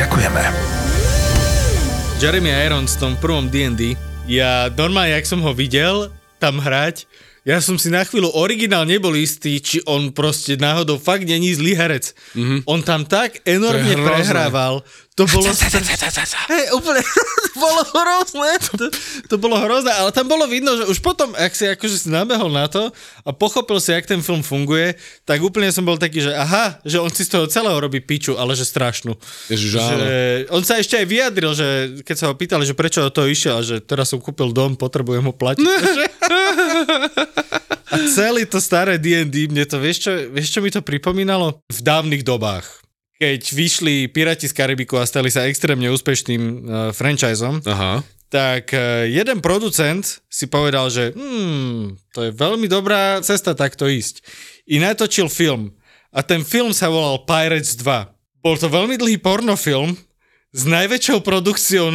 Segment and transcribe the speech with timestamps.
[0.00, 0.40] Ďakujeme.
[2.24, 6.08] Jeremy Irons v tom prvom D&D, ja normálne, jak som ho videl
[6.40, 7.04] tam hrať,
[7.40, 11.72] ja som si na chvíľu originál nebol istý, či on proste náhodou fakt není zlý
[11.72, 12.12] herec.
[12.36, 12.68] Mm-hmm.
[12.68, 14.04] On tam tak enormne hrozné.
[14.04, 14.84] prehrával.
[15.18, 15.52] To bolo...
[16.48, 17.00] Hej, úplne,
[17.52, 18.50] to bolo hrozné.
[18.60, 18.84] To,
[19.28, 22.48] to bolo hrozné, ale tam bolo vidno, že už potom, ak si akože si nabehol
[22.48, 22.88] na to
[23.24, 24.96] a pochopil si, jak ten film funguje,
[25.28, 28.40] tak úplne som bol taký, že aha, že on si z toho celého robí piču,
[28.40, 29.12] ale že strašnú.
[29.52, 29.76] Ježiš.
[29.76, 30.08] Že
[30.52, 31.68] on sa ešte aj vyjadril, že
[32.00, 35.24] keď sa ho pýtali, že prečo toho išiel, a že teraz som kúpil dom, potrebujem
[35.24, 35.64] ho platiť.
[37.90, 41.60] a celý to staré D&D, mne to, vieš čo, vieš čo mi to pripomínalo?
[41.68, 42.66] V dávnych dobách.
[43.20, 46.56] Keď vyšli Pirati z Karibiku a stali sa extrémne úspešným uh,
[46.96, 48.00] franchiseom, Aha.
[48.32, 54.24] tak uh, jeden producent si povedal, že hmm, to je veľmi dobrá cesta takto ísť.
[54.72, 55.76] I natočil film.
[56.10, 58.42] A ten film sa volal Pirates 2.
[58.42, 59.94] Bol to veľmi dlhý pornofilm
[60.50, 61.94] s najväčšou produkciou,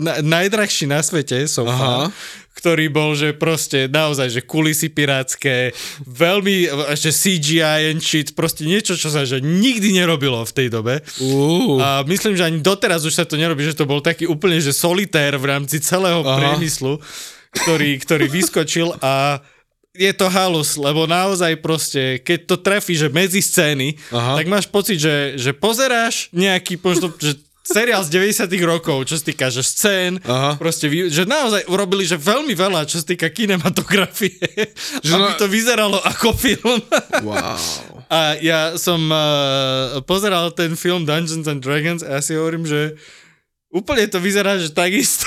[0.00, 2.16] na, najdrahší na svete, so far, Aha.
[2.56, 5.76] ktorý bol, že proste naozaj, že kulisy pirátske,
[6.08, 11.04] veľmi, že CGI and shit, proste niečo, čo sa že nikdy nerobilo v tej dobe.
[11.20, 11.76] Uh.
[11.76, 14.72] A myslím, že ani doteraz už sa to nerobí, že to bol taký úplne, že
[14.72, 16.40] solitér v rámci celého Aha.
[16.40, 16.96] priemyslu,
[17.52, 19.44] ktorý, ktorý vyskočil a
[19.94, 24.40] je to halus, lebo naozaj proste, keď to trafí, že medzi scény, Aha.
[24.40, 29.24] tak máš pocit, že, že pozeráš nejaký, možno, že seriál z 90 rokov, čo sa
[29.24, 30.60] týka, že scén, Aha.
[30.60, 34.36] proste, že naozaj urobili, že veľmi veľa, čo sa týka kinematografie,
[35.00, 36.80] Že aby no- to vyzeralo ako film.
[37.24, 37.56] Wow.
[38.12, 43.00] A ja som uh, pozeral ten film Dungeons and Dragons a ja si hovorím, že
[43.72, 45.26] úplne to vyzerá, že takisto.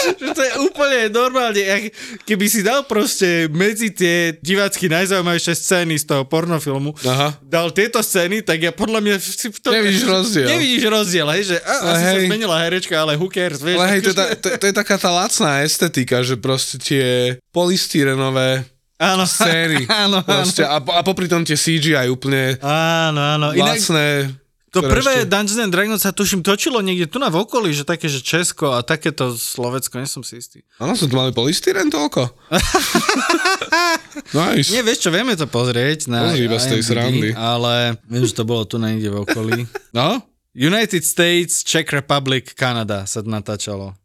[0.20, 1.60] že to je úplne normálne.
[1.60, 1.82] Jak,
[2.24, 7.36] keby si dal proste medzi tie divácky najzaujímavejšie scény z toho pornofilmu, Aha.
[7.44, 9.72] dal tieto scény, tak ja podľa mňa si v tom...
[9.76, 10.48] Nevidíš rozdiel.
[10.48, 12.26] Nevidíš rozdiel, hej, že a, asi sa hej.
[12.28, 13.78] zmenila herečka, ale who cares, vieš.
[13.78, 17.06] Ale hej, to, je ta, to, to je taká tá lacná estetika, že proste tie
[17.52, 18.64] polystyrenové
[19.00, 19.88] Áno, scény.
[20.04, 20.44] áno, áno.
[20.44, 23.46] A, a popri tom tie CGI úplne Áno, áno.
[23.56, 24.28] Inak, lacné.
[24.70, 27.82] To prvé ešte- Dungeons and Dragons sa tuším točilo niekde tu na v okolí, že
[27.82, 30.62] také, že Česko a takéto Slovecko, nie som si istý.
[30.78, 32.30] Áno, sme tu mali polystyren toľko.
[34.38, 34.70] nice.
[34.70, 37.30] Nie, vieš čo, vieme to pozrieť na Pozri iba z tej srandy.
[37.34, 39.58] Ale viem, že to bolo tu niekde v okolí.
[39.90, 40.22] No?
[40.54, 43.98] United States, Czech Republic, Kanada sa natáčalo.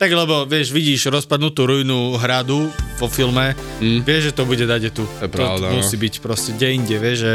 [0.00, 4.00] Tak lebo, vieš, vidíš rozpadnutú ruinu hradu vo filme, mm.
[4.00, 5.04] vieš, že to bude dať tu.
[5.04, 5.80] To je pravda, to no.
[5.80, 7.32] musí byť proste deinde, vieš, že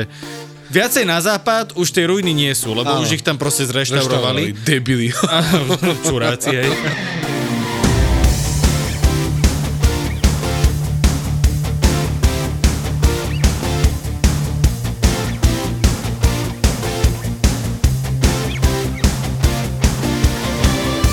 [0.76, 3.08] Viacej na západ už tie ruiny nie sú, lebo Áno.
[3.08, 4.52] už ich tam proste zreštaurovali.
[4.68, 5.08] Debili.
[6.12, 6.68] Čuráci, hej.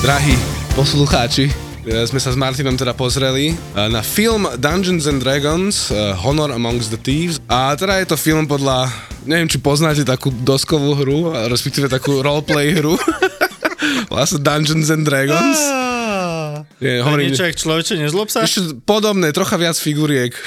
[0.03, 0.35] Drahí
[0.75, 1.47] poslucháči,
[1.87, 3.57] e, sme sa s Martinom teda pozreli e,
[3.87, 8.51] na film Dungeons and Dragons e, Honor Amongst the Thieves a teda je to film
[8.51, 8.91] podľa,
[9.25, 12.99] neviem či poznáte takú doskovú hru, a respektíve takú roleplay hru
[14.13, 15.59] vlastne Dungeons and Dragons.
[16.83, 18.43] Nie, je hovorím, niečo, jak človeče, nezlob sa?
[18.43, 20.35] ešte podobné, trocha viac figuriek.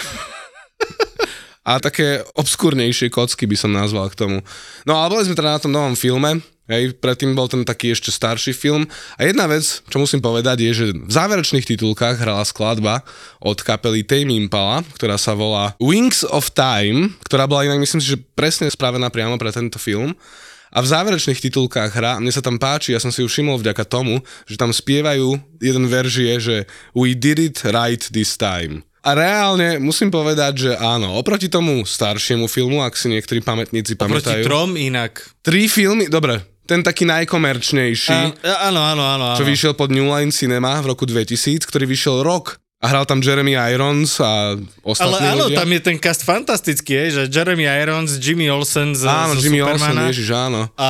[1.66, 4.38] A také obskúrnejšie kocky by som nazval k tomu.
[4.86, 6.38] No ale boli sme teda na tom novom filme,
[6.70, 8.86] hej, predtým bol ten taký ešte starší film.
[9.18, 13.06] A jedna vec, čo musím povedať, je, že v záverečných titulkách hrala skladba
[13.42, 18.18] od kapely Tame Impala, ktorá sa volá Wings of Time, ktorá bola inak myslím si,
[18.18, 20.18] že presne spravená priamo pre tento film.
[20.76, 23.88] A v záverečných titulkách hra, mne sa tam páči, ja som si ju všimol vďaka
[23.88, 26.56] tomu, že tam spievajú, jeden verš je, že
[26.92, 28.84] We did it right this time.
[29.06, 34.02] A reálne musím povedať, že áno, oproti tomu staršiemu filmu, ak si niektorí pamätníci Proti
[34.02, 34.44] pamätajú.
[34.44, 35.22] trom inak.
[35.46, 39.26] Tri filmy, dobre, ten taký najkomerčnejší, áno, áno, áno.
[39.32, 39.38] áno.
[39.38, 43.22] čo vyšiel pod New Line Cinema v roku 2000, ktorý vyšiel rok a hral tam
[43.22, 45.58] Jeremy Irons a Ale ostatní áno, ľudia.
[45.62, 49.62] tam je ten cast fantastický, je, že Jeremy Irons, Jimmy Olsen z, Áno, z Jimmy
[49.66, 50.10] Olsen, Supermana.
[50.12, 50.62] ježiš, áno.
[50.78, 50.90] A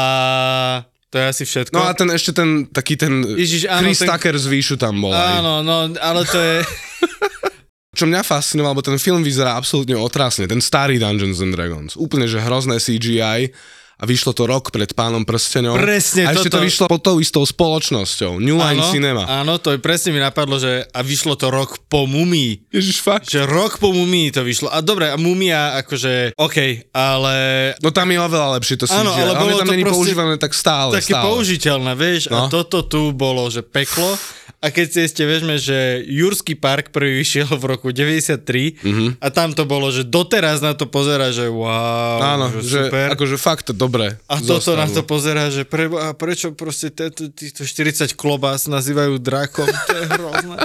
[1.07, 1.71] to je asi všetko.
[1.71, 4.99] No a ten ešte ten taký ten Ježiš, áno, Chris ten- Tucker z Výšu tam
[4.99, 5.39] bol aj.
[5.39, 6.55] Áno, no, ale to je...
[7.99, 11.95] Čo mňa fascinovalo, lebo ten film vyzerá absolútne otrasne, ten starý Dungeons and Dragons.
[11.95, 13.55] Úplne, že hrozné CGI
[13.95, 15.75] a vyšlo to rok pred pánom prstenom.
[15.75, 16.63] Presne A ešte to toto.
[16.63, 18.37] vyšlo pod tou istou spoločnosťou.
[18.37, 19.23] New Line Áno, Cinema.
[19.25, 22.67] áno, to je presne mi napadlo, že a vyšlo to rok po Mumii.
[22.69, 23.25] Ježiš, fakt.
[23.25, 24.67] Že rok po Mumii to vyšlo.
[24.67, 26.57] A dobre, a Mumia akože, OK,
[26.91, 27.35] ale
[27.79, 28.97] No tam je oveľa lepšie to CGI.
[28.97, 30.91] Áno, ale bolo tam to není používané tak stále.
[30.93, 31.23] také stále.
[31.25, 32.35] použiteľné, vieš, No.
[32.37, 34.19] a toto tu bolo, že peklo.
[34.65, 39.07] A keď si ešte vezme, že Jurský park prvý vyšiel v roku 93 Mhm.
[39.15, 43.13] a tam to bolo, že doteraz na to pozera, že wow, Áno, že, že super.
[43.13, 44.17] akože fakt dobre.
[44.25, 44.81] A toto zostalo.
[44.81, 49.93] na to pozera, že pre, a prečo proste tieto- týchto 40 klobás nazývajú drakom, to
[49.93, 50.57] je hrozné.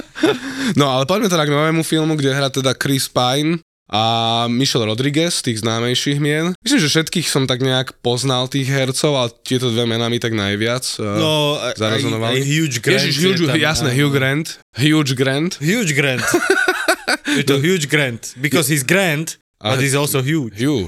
[0.73, 3.61] No ale poďme teda k novému filmu, kde hrá teda Chris Pine
[3.91, 4.03] a
[4.47, 6.55] Michelle Rodriguez, tých známejších mien.
[6.63, 10.31] Myslím, že všetkých som tak nejak poznal tých hercov, ale tieto dve mená mi tak
[10.31, 12.39] najviac uh, No, aj, aj, zarezonovali.
[12.39, 12.95] aj Hugh Grant.
[13.03, 13.97] Ježiš, je Hugh, tam, jasné, áno.
[13.99, 14.47] Hugh Grant.
[14.79, 15.51] Hugh Grant.
[15.59, 16.23] Huge Grant.
[17.37, 18.31] je to huge Grant.
[18.39, 20.55] Because he's Grant, but A- he's also huge.
[20.55, 20.87] Hugh.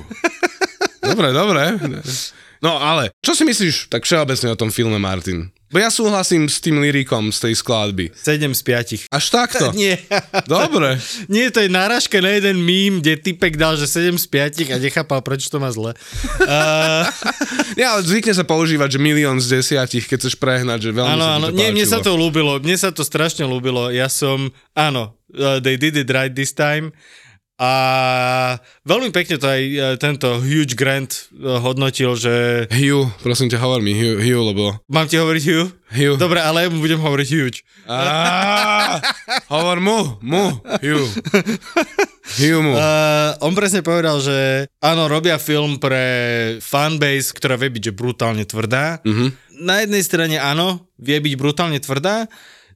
[1.03, 1.75] Dobre, dobre.
[2.63, 5.51] No ale, čo si myslíš tak všeobecne o tom filme, Martin?
[5.73, 8.13] Bo ja súhlasím s tým lyrikom z tej skladby.
[8.13, 8.61] 7 z
[9.09, 9.09] 5.
[9.09, 9.73] Až takto?
[9.81, 9.97] Nie.
[10.45, 11.01] Dobre.
[11.25, 14.77] Nie, to je náražka na jeden mím, kde typek dal, že 7 z 5 a
[14.77, 15.97] nechápal, prečo to má zle.
[16.45, 17.09] Uh,
[17.77, 21.25] Nie, ale zvykne sa používať, že milión z desiatich, keď chceš prehnať, že veľmi áno,
[21.25, 23.89] sa áno, nie, mne sa to ľúbilo, mne sa to strašne ľúbilo.
[23.89, 26.93] Ja som, áno, uh, they did it right this time.
[27.61, 27.71] A
[28.81, 32.65] veľmi pekne to aj uh, tento Huge Grant uh, hodnotil, že...
[32.73, 34.81] Hugh, prosím ťa, hovor mi Hugh, Hugh lebo...
[34.89, 35.69] Mám ti hovoriť Hugh?
[35.93, 36.17] Hugh.
[36.17, 37.61] Dobre, ale ja mu budem hovoriť Huge.
[39.53, 41.07] Hovor mu, mu, Hugh.
[42.41, 42.73] Hugh mu.
[42.73, 48.43] Uh, on presne povedal, že áno, robia film pre fanbase, ktorá vie byť že brutálne
[48.49, 48.97] tvrdá.
[49.05, 49.27] Mhm.
[49.61, 52.25] Na jednej strane áno, vie byť brutálne tvrdá,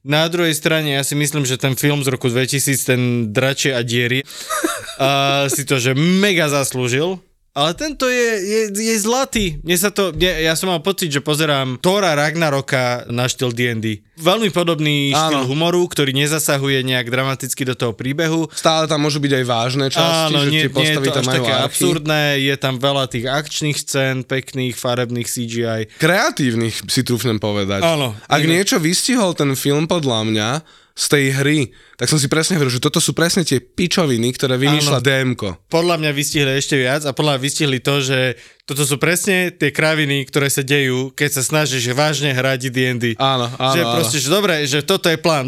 [0.08, 3.84] na druhej strane ja si myslím, že ten film z roku 2000, ten Dračie a
[3.84, 7.20] diery, uh, si to že mega zaslúžil.
[7.58, 9.58] Ale tento je, je, je zlatý.
[9.66, 14.06] Mne sa to, mne, ja som mal pocit, že pozerám Tora Ragnaroka na štýl D&D.
[14.14, 15.50] Veľmi podobný štýl Áno.
[15.50, 18.46] humoru, ktorý nezasahuje nejak dramaticky do toho príbehu.
[18.54, 21.16] Stále tam môžu byť aj vážne časti, Áno, že nie, tie nie je postavy to
[21.18, 21.66] tam majú také archy.
[21.66, 25.80] absurdné, je tam veľa tých akčných scén, pekných, farebných CGI.
[25.98, 27.82] Kreatívnych si trúfnem povedať.
[27.82, 28.14] Áno.
[28.30, 30.48] Ak Inak- niečo vystihol ten film podľa mňa
[30.98, 31.58] z tej hry,
[31.94, 34.98] tak som si presne hovoril, že toto sú presne tie pičoviny, ktoré vymýšľa.
[34.98, 35.70] DMko.
[35.70, 38.34] Podľa mňa vystihli ešte viac a podľa mňa vystihli to, že
[38.66, 43.14] toto sú presne tie kraviny, ktoré sa dejú, keď sa snažíš vážne hrať D&D.
[43.14, 43.94] Áno, áno, že áno.
[43.94, 45.46] proste, že dobre, že toto je plán,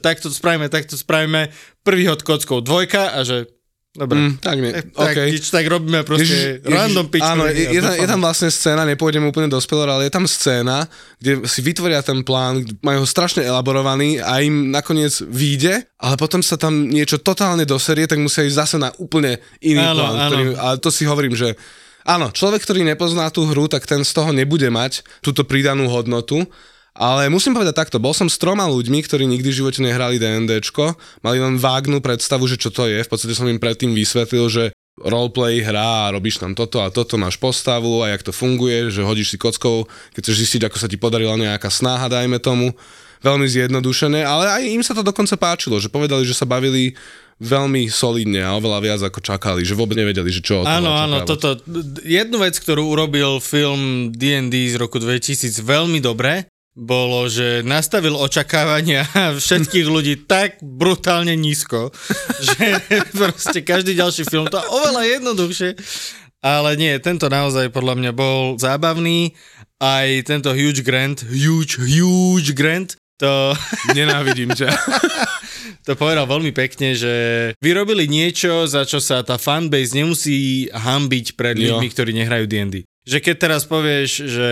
[0.00, 1.52] takto to spravíme, takto to spravíme,
[1.84, 3.52] prvý hod kockou dvojka a že
[3.92, 4.16] dobre.
[4.16, 5.28] Mm, tak nie, Tak, okay.
[5.28, 7.24] nič, tak robíme proste random pitch.
[7.24, 10.24] Áno, je, je, tam, je tam vlastne scéna, nepôjdem úplne do spoiler, ale je tam
[10.24, 10.88] scéna,
[11.20, 16.40] kde si vytvoria ten plán, majú ho strašne elaborovaný a im nakoniec vyjde, ale potom
[16.40, 20.14] sa tam niečo totálne doserie, tak musia ísť zase na úplne iný Áno, plán.
[20.16, 20.28] áno.
[20.32, 21.52] Ktorý, a to si hovorím, že
[22.08, 26.48] áno, človek, ktorý nepozná tú hru, tak ten z toho nebude mať túto pridanú hodnotu,
[26.92, 30.96] ale musím povedať takto, bol som s troma ľuďmi, ktorí nikdy v živote nehrali D&Dčko,
[31.24, 34.64] mali len vágnu predstavu, že čo to je, v podstate som im predtým vysvetlil, že
[35.00, 39.00] roleplay hrá a robíš tam toto a toto, máš postavu a jak to funguje, že
[39.00, 42.76] hodíš si kockou, keď chceš zistiť, ako sa ti podarila nejaká snaha, dajme tomu,
[43.24, 46.92] veľmi zjednodušené, ale aj im sa to dokonca páčilo, že povedali, že sa bavili
[47.42, 51.26] veľmi solidne a oveľa viac ako čakali, že vôbec nevedeli, že čo od Áno, áno,
[51.26, 51.58] toto,
[52.04, 59.04] jednu vec, ktorú urobil film D&D z roku 2000 veľmi dobre, bolo, že nastavil očakávania
[59.40, 61.92] všetkých ľudí tak brutálne nízko,
[62.48, 62.80] že
[63.12, 65.76] proste každý ďalší film to oveľa jednoduchšie.
[66.42, 69.30] Ale nie, tento naozaj podľa mňa bol zábavný.
[69.78, 73.54] Aj tento Huge Grant, huge, huge Grant, to,
[73.98, 74.70] Nenávidím ťa.
[75.86, 77.14] to povedal veľmi pekne, že
[77.62, 81.78] vyrobili niečo, za čo sa tá fanbase nemusí hambiť pred Jo.
[81.78, 82.82] ľuďmi, ktorí nehrajú D&D.
[83.02, 84.48] Že keď teraz povieš, že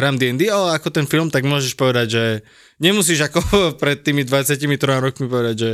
[0.00, 2.24] hrám D&D, o, ako ten film, tak môžeš povedať, že
[2.80, 3.40] nemusíš ako
[3.82, 5.70] pred tými 23 rokmi povedať, že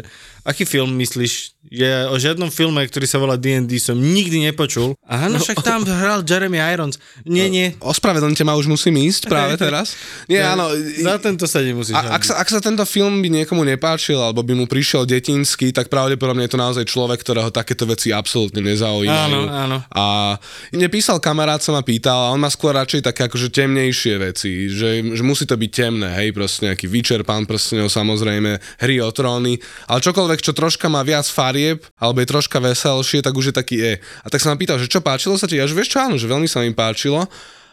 [0.47, 1.59] aký film myslíš?
[1.67, 4.95] Je o žiadnom filme, ktorý sa volá D&D som nikdy nepočul.
[5.03, 6.95] Áno, však tam hral Jeremy Irons.
[7.27, 7.75] Nie, nie.
[7.83, 9.99] Ospravedlňte ma, už musím ísť práve teraz.
[10.31, 10.71] Nie, áno.
[11.03, 14.47] Za tento sa nemusíš A, ak, sa, ak sa tento film by niekomu nepáčil, alebo
[14.47, 19.43] by mu prišiel detinský, tak pravdepodobne je to naozaj človek, ktorého takéto veci absolútne nezaujímajú.
[19.43, 19.77] Áno, áno.
[19.91, 20.39] A
[20.71, 24.71] mne písal kamarát, sa ma pýtal, a on má skôr radšej také akože temnejšie veci,
[24.71, 29.11] že, že musí to byť temné, hej, proste nejaký Witcher, pán prstenov, samozrejme, hry o
[29.11, 29.59] tróny,
[29.91, 33.77] ale čokoľvek, čo troška má viac farieb, alebo je troška veselšie, tak už je taký
[33.81, 33.93] e.
[34.25, 35.61] A tak sa ma pýtal, že čo páčilo sa ti?
[35.61, 37.25] Ja že vieš čo, áno, že veľmi sa mi páčilo.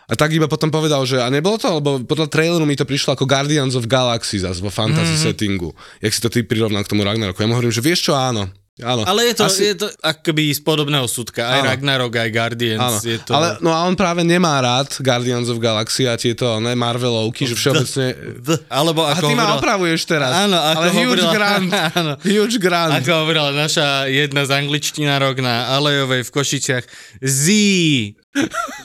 [0.03, 3.15] A tak iba potom povedal, že a nebolo to, lebo podľa traileru mi to prišlo
[3.15, 5.27] ako Guardians of Galaxy zase vo fantasy mm-hmm.
[5.31, 5.69] settingu.
[6.03, 7.39] Jak si to ty prirovnal k tomu Ragnaroku.
[7.39, 8.51] Ja mu hovorím, že vieš čo, áno.
[8.81, 9.05] Áno.
[9.05, 11.45] Ale je to, Asi- je to akoby z podobného súdka.
[11.45, 11.69] Aj Áno.
[11.69, 12.81] Ragnarok, aj Guardians.
[12.81, 13.29] Áno, Je to...
[13.31, 17.53] ale no a on práve nemá rád Guardians of Galaxy a tieto ne, Marvelovky, že
[17.53, 18.17] všeobecne...
[18.41, 20.31] V, alebo A ako ty ma hovorila- opravuješ teraz.
[20.33, 21.69] Áno, ako ale huge hovorila- grant.
[22.01, 22.13] áno.
[22.19, 22.97] Huge grant.
[22.97, 26.85] Ako hovorila naša jedna z angličtinárok na Alejovej v Košičiach.
[27.21, 27.45] Z.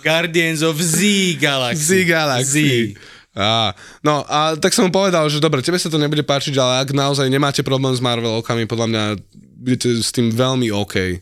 [0.01, 1.01] Guardians of Z
[1.39, 1.81] Galaxy.
[1.81, 2.69] Z Galaxy.
[3.33, 6.83] Á, no a tak som mu povedal, že dobre, tebe sa to nebude páčiť, ale
[6.83, 9.05] ak naozaj nemáte problém s Marvelovkami, podľa mňa
[9.59, 11.19] budete s tým veľmi OK.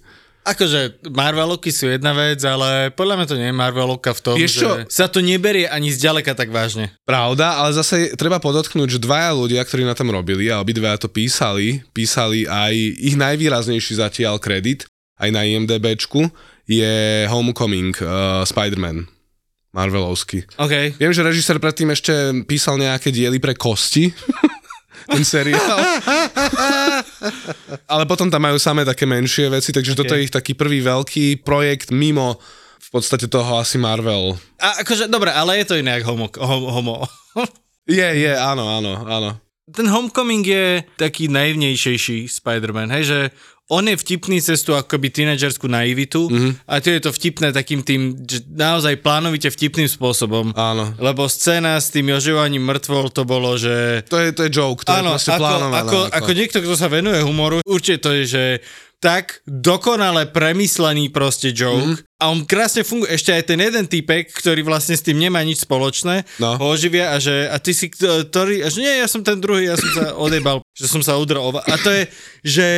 [0.47, 4.53] Akože Marvelovky sú jedna vec, ale podľa mňa to nie je Marvelovka v tom, Vieš
[4.63, 6.95] že sa to neberie ani zďaleka tak vážne.
[7.03, 11.11] Pravda, ale zase treba podotknúť, že dvaja ľudia, ktorí na tom robili a obidvaja to
[11.11, 14.87] písali, písali aj ich najvýraznejší zatiaľ kredit,
[15.19, 16.31] aj na IMDBčku,
[16.71, 19.11] je Homecoming uh, Spider-Man.
[19.75, 20.47] Marvelovský.
[20.57, 20.97] OK.
[20.97, 22.15] Viem, že režisér predtým ešte
[22.49, 24.09] písal nejaké diely pre kosti.
[25.13, 25.79] ten seriál.
[27.93, 30.01] Ale potom tam majú samé také menšie veci, takže okay.
[30.01, 32.39] toto je ich taký prvý veľký projekt mimo
[32.81, 34.39] v podstate toho asi Marvel.
[34.63, 35.75] A akože, dobre, ale je to
[36.07, 36.97] homo, homo, homo.
[37.87, 39.31] Je, je, áno, áno, áno.
[39.67, 40.67] Ten Homecoming je
[40.99, 43.19] taký najvnejšejší Spider-Man, hej, že
[43.67, 46.71] on je vtipný cez tú akoby tínedžerskú naivitu mm-hmm.
[46.71, 50.55] a to je to vtipné takým tým, že naozaj plánovite vtipným spôsobom.
[50.55, 50.95] Áno.
[51.03, 54.95] Lebo scéna s tým oživovaním mŕtvol to bolo, že To je, to je joke, to
[54.95, 55.83] je proste ako, plánované.
[55.83, 58.45] ako, ako niekto, kto sa venuje humoru, určite to je, že
[58.97, 62.23] tak dokonale premyslený proste joke mm.
[62.23, 63.13] a on krásne funguje.
[63.13, 66.55] Ešte aj ten jeden typek, ktorý vlastne s tým nemá nič spoločné, No.
[66.57, 69.37] ho oživia a že a ty si kto- ktorý, a že nie, ja som ten
[69.37, 71.45] druhý, ja som sa odebal, že som sa udrel.
[71.45, 72.03] A to je,
[72.41, 72.69] že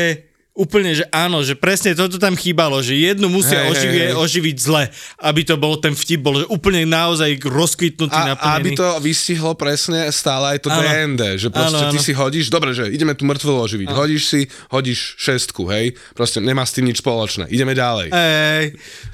[0.59, 4.19] úplne, že áno, že presne toto tam chýbalo, že jednu musia hej, oživie, hej.
[4.19, 4.91] oživiť zle,
[5.23, 8.55] aby to bol ten vtip, bol že úplne naozaj rozkvitnutý, a, naplnený.
[8.59, 10.83] aby to vystihlo presne stále aj to Áno.
[10.83, 12.05] DND, že proste Áno, ty áno.
[12.05, 14.41] si hodíš, dobre, že ideme tu mŕtvolu oživiť, hodíš si,
[14.75, 18.11] hodíš šestku, hej, proste nemá s tým nič spoločné, ideme ďalej.
[18.11, 18.65] Hej,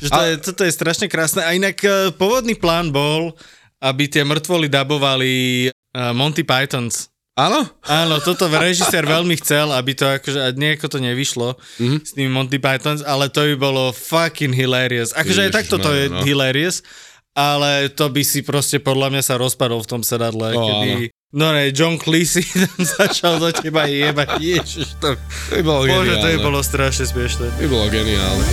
[0.00, 1.44] že to A- je, toto je strašne krásne.
[1.44, 3.36] A inak eh, pôvodný plán bol,
[3.84, 5.32] aby tie mŕtvoly dabovali
[5.68, 7.12] eh, Monty Pythons.
[7.34, 7.66] Áno?
[7.82, 11.82] Áno, toto režisér veľmi chcel, aby to akože, nejako to nevyšlo Mhm.
[11.82, 11.98] mm-hmm.
[12.00, 15.10] s tými Monty Pythons, ale to by bolo fucking hilarious.
[15.10, 16.22] Akože aj takto to je no.
[16.22, 16.86] hilarious,
[17.34, 21.10] ale to by si proste podľa mňa sa rozpadol v tom sedadle, Ó, keby...
[21.34, 25.18] No ne, John Cleese tam začal do teba jebať, ježiš, to...
[25.50, 26.46] To by bolo Bože, to by geniálne.
[26.46, 27.50] bolo strašne smiešné.
[27.50, 28.46] To by bolo geniálne.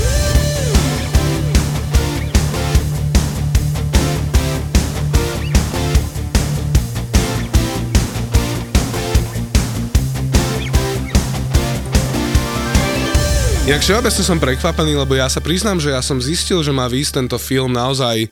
[13.62, 17.22] Jak všeobecne som prekvapený, lebo ja sa priznám, že ja som zistil, že má výjsť
[17.22, 18.26] tento film naozaj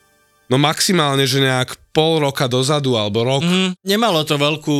[0.50, 3.46] no maximálne, že nejak pol roka dozadu alebo rok.
[3.46, 3.78] Mm.
[3.86, 4.80] Nemalo to veľkú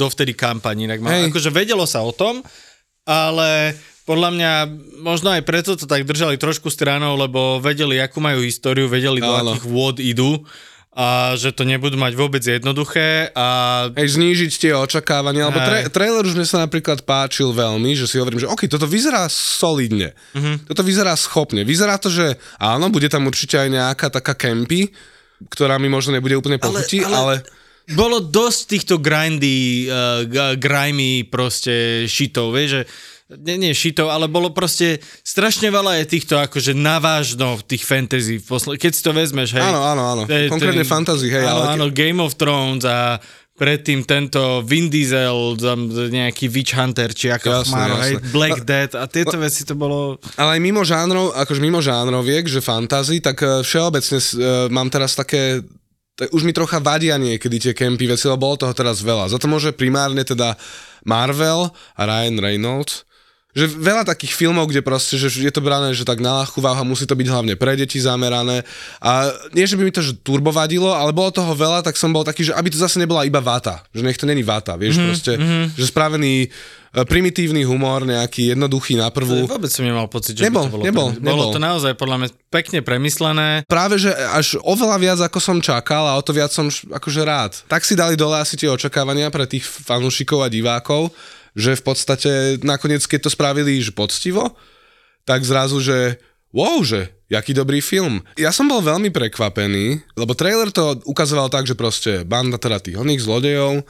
[0.00, 2.40] dovtedy kampaň, inak mal, akože vedelo sa o tom,
[3.04, 3.76] ale
[4.08, 4.52] podľa mňa
[5.04, 9.28] možno aj preto to tak držali trošku stranou, lebo vedeli, akú majú históriu, vedeli, do
[9.28, 9.52] Áno.
[9.52, 10.40] akých vôd idú
[10.90, 13.46] a že to nebudú mať vôbec jednoduché a
[13.94, 18.18] Hej, znížiť tie očakávania, lebo tra- trailer už mne sa napríklad páčil veľmi, že si
[18.18, 20.66] hovorím, že OK, toto vyzerá solidne, mm-hmm.
[20.66, 24.90] toto vyzerá schopne, vyzerá to, že áno, bude tam určite aj nejaká taká campy,
[25.46, 27.34] ktorá mi možno nebude úplne pochutí, ale, ale...
[27.94, 30.26] bolo dosť týchto grindy, uh,
[30.58, 32.82] grimy proste shitov, vieš, že
[33.38, 38.42] nie, nie shitov, ale bolo proste strašne veľa je týchto akože navážno tých fantasy.
[38.42, 39.62] Posle- keď si to vezmeš, hej.
[39.62, 40.22] Áno, áno, áno.
[40.26, 43.22] Konkrétne fantasy, hej, áno, ale áno, Game of Thrones a
[43.60, 45.36] predtým tento Vin Diesel,
[46.08, 48.16] nejaký Witch Hunter, či ako má, hej.
[48.32, 50.16] Black Death a tieto veci to bolo...
[50.40, 54.32] ale aj mimo žánrov, akože mimo žánroviek, že fantasy, tak eh, všeobecne uh,
[54.72, 55.60] mám teraz také
[56.20, 59.32] tak už mi trocha vadia niekedy tie kempy veci, lebo bolo toho teraz veľa.
[59.32, 60.52] Za to môže primárne teda
[61.08, 63.08] Marvel a Ryan Reynolds,
[63.50, 66.86] že veľa takých filmov, kde proste, že je to brané, že tak na ľahkú váhu
[66.86, 68.62] musí to byť hlavne pre deti zamerané.
[69.02, 72.14] A nie, že by mi to že turbo vadilo, ale bolo toho veľa, tak som
[72.14, 73.82] bol taký, že aby to zase nebola iba vata.
[73.90, 75.64] Že nech to není vata, vieš, mm-hmm, proste, mm-hmm.
[75.74, 76.48] že spravený e,
[77.02, 79.50] primitívny humor, nejaký jednoduchý na prvú.
[79.50, 80.84] Vôbec som nemal pocit, že Nebol, by to bolo...
[80.86, 81.54] nebol, pre- Bolo nebol.
[81.54, 83.66] to naozaj podľa mňa pekne premyslené.
[83.66, 87.58] Práve, že až oveľa viac, ako som čakal a o to viac som akože rád.
[87.66, 91.10] Tak si dali dole asi tie očakávania pre tých fanúšikov a divákov,
[91.60, 92.32] že v podstate
[92.64, 94.56] nakoniec, keď to spravili že poctivo,
[95.28, 96.18] tak zrazu, že
[96.50, 98.24] wow, že jaký dobrý film.
[98.34, 102.98] Ja som bol veľmi prekvapený, lebo trailer to ukazoval tak, že proste banda teda tých
[102.98, 103.86] oných zlodejov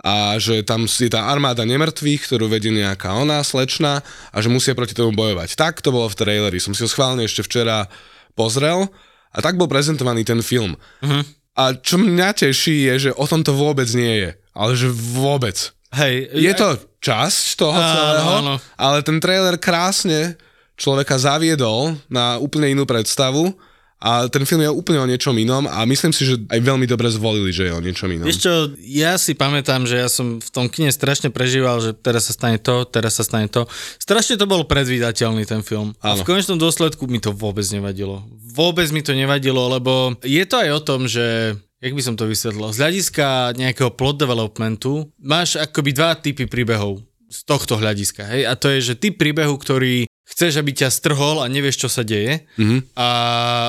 [0.00, 4.00] a že tam je tá armáda nemrtvých, ktorú vedie nejaká ona slečna
[4.32, 5.60] a že musia proti tomu bojovať.
[5.60, 6.56] Tak to bolo v traileri.
[6.56, 7.84] Som si ho schválne ešte včera
[8.32, 8.88] pozrel
[9.36, 10.80] a tak bol prezentovaný ten film.
[11.04, 11.22] Uh-huh.
[11.52, 14.30] A čo mňa teší je, že o tom to vôbec nie je.
[14.56, 15.76] Ale že vôbec.
[15.90, 16.68] Hej, Je to
[17.00, 18.54] časť toho Áno, celého, áno.
[18.76, 20.38] ale ten trailer krásne
[20.78, 23.52] človeka zaviedol na úplne inú predstavu
[24.00, 27.12] a ten film je úplne o niečom inom a myslím si, že aj veľmi dobre
[27.12, 28.24] zvolili, že je o niečom inom.
[28.24, 32.24] Vieš čo, ja si pamätám, že ja som v tom kine strašne prežíval, že teraz
[32.24, 33.68] sa stane to, teraz sa stane to.
[34.00, 35.92] Strašne to bol predvídateľný ten film.
[36.00, 36.24] A v Áno.
[36.24, 38.24] konečnom dôsledku mi to vôbec nevadilo.
[38.50, 42.24] Vôbec mi to nevadilo, lebo je to aj o tom, že jak by som to
[42.24, 48.26] vysvetlil, z hľadiska nejakého plot developmentu máš akoby dva typy príbehov z tohto hľadiska.
[48.26, 48.42] Hej?
[48.44, 52.02] A to je, že typ príbehu, ktorý chceš, aby ťa strhol a nevieš, čo sa
[52.02, 52.94] deje Mhm.
[52.94, 53.08] a,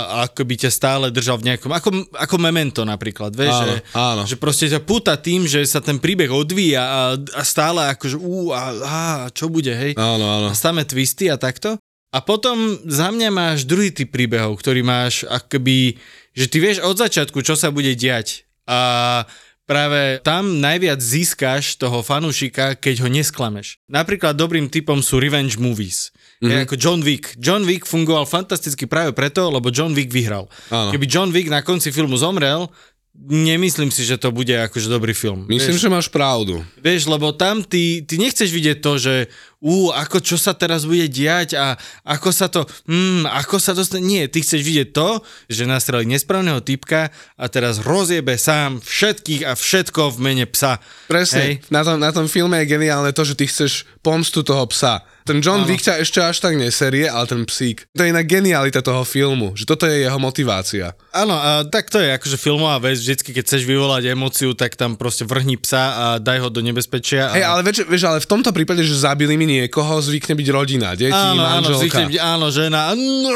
[0.06, 3.76] a ako by ťa stále držal v nejakom, ako, ako memento napríklad, vieš, Áno, že,
[3.94, 4.22] áno.
[4.26, 8.50] že proste ťa púta tým, že sa ten príbeh odvíja a, a stále akože ú,
[8.54, 8.98] a, a
[9.34, 9.94] čo bude, hej.
[9.98, 10.48] Áno, áno.
[10.50, 11.78] A samé twisty a takto.
[12.12, 15.96] A potom za mňa máš druhý typ príbehov, ktorý máš akoby,
[16.36, 18.44] že ty vieš od začiatku, čo sa bude diať.
[18.68, 19.24] A
[19.64, 23.80] práve tam najviac získaš toho fanúšika, keď ho nesklameš.
[23.88, 26.12] Napríklad dobrým typom sú revenge movies.
[26.44, 26.52] Mm-hmm.
[26.52, 27.32] Je ako John Wick.
[27.40, 30.52] John Wick fungoval fantasticky práve preto, lebo John Wick vyhral.
[30.68, 30.92] Áno.
[30.92, 32.68] Keby John Wick na konci filmu zomrel,
[33.16, 35.48] nemyslím si, že to bude akože dobrý film.
[35.48, 36.64] Myslím, vieš, že máš pravdu.
[36.80, 39.14] Vieš, lebo tam ty, ty nechceš vidieť to, že
[39.62, 44.02] ú, ako čo sa teraz bude diať a ako sa to, hmm, ako sa dostane.
[44.02, 49.54] Nie, ty chceš vidieť to, že nastreli nesprávneho typka a teraz rozjebe sám všetkých a
[49.54, 50.82] všetko v mene psa.
[51.06, 51.42] Presne.
[51.42, 51.54] Hej.
[51.70, 55.06] Na tom, na tom filme je geniálne to, že ty chceš pomstu toho psa.
[55.22, 55.70] Ten John.
[55.70, 57.86] Wick ťa ešte až tak neserie, ale ten psík.
[57.94, 60.98] To je iná genialita toho filmu, že toto je jeho motivácia.
[61.14, 64.98] Áno, a tak to je akože filmová vec, vždycky keď chceš vyvolať emóciu, tak tam
[64.98, 67.30] proste vrhni psa a daj ho do nebezpečia.
[67.30, 67.34] A...
[67.38, 70.94] Hej, ale vieš, vieš, ale v tomto prípade, že zabili mi niekoho, zvykne byť rodina,
[70.94, 71.82] deti, áno, áno, manželka.
[71.82, 72.82] zvykne byť, áno, žena.
[72.94, 73.32] No!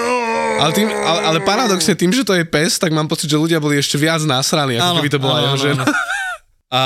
[0.58, 3.58] ale, tým, ale, ale paradoxne tým, že to je pes, tak mám pocit, že ľudia
[3.58, 5.84] boli ešte viac nasraní, ako Áno, keby to bola áno, jeho áno, žena.
[5.84, 5.96] áno.
[6.68, 6.82] A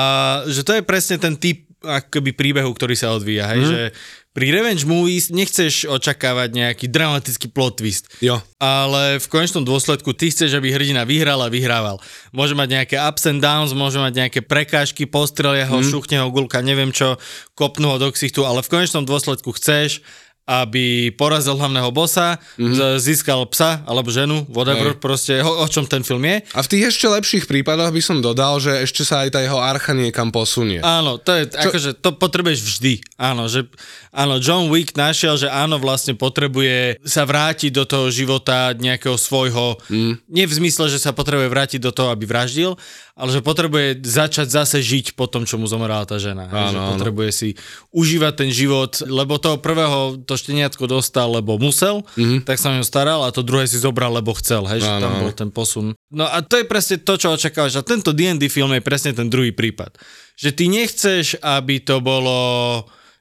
[0.45, 3.69] že to je presne ten typ akoby príbehu, ktorý sa odvíja, hej, Mhm.
[3.69, 3.81] že
[4.29, 8.05] pri revenge movies nechceš očakávať nejaký dramatický plot twist.
[8.21, 8.37] Jo.
[8.61, 11.97] Ale v konečnom dôsledku ty chceš, aby hrdina vyhral a vyhrával.
[12.29, 15.87] Môže mať nejaké ups and downs, môže mať nejaké prekážky, postrelia ho, mm.
[15.89, 17.17] šuchne ho gulka, neviem čo,
[17.57, 20.05] kopnú ho do ksichtu, ale v konečnom dôsledku chceš,
[20.49, 22.97] aby porazil hlavného bossa, mm.
[22.97, 24.97] získal psa alebo ženu, whatever.
[24.97, 24.97] Hej.
[24.97, 26.41] proste o, o čom ten film je.
[26.57, 29.61] A v tých ešte lepších prípadoch by som dodal, že ešte sa aj tá jeho
[29.61, 30.81] archa niekam posunie.
[30.81, 31.69] Áno, to je, Čo?
[31.69, 32.93] akože to potrebuješ vždy.
[33.21, 33.69] Áno, že
[34.09, 39.77] áno, John Wick našiel, že áno, vlastne potrebuje sa vrátiť do toho života nejakého svojho,
[39.85, 40.33] mm.
[40.33, 42.73] nie v zmysle, že sa potrebuje vrátiť do toho, aby vraždil,
[43.19, 46.47] ale že potrebuje začať zase žiť po tom, čo mu zomrela tá žena.
[46.47, 46.89] Áno, že áno.
[46.95, 47.49] potrebuje si
[47.91, 52.47] užívať ten život, lebo toho prvého to šteniatko dostal, lebo musel, mm-hmm.
[52.47, 55.33] tak sa o staral a to druhé si zobral, lebo chcel, hej, že tam bol
[55.35, 55.91] ten posun.
[56.09, 57.79] No a to je presne to, čo očakávaš.
[57.79, 59.99] A tento D&D film je presne ten druhý prípad.
[60.39, 62.39] Že ty nechceš, aby to bolo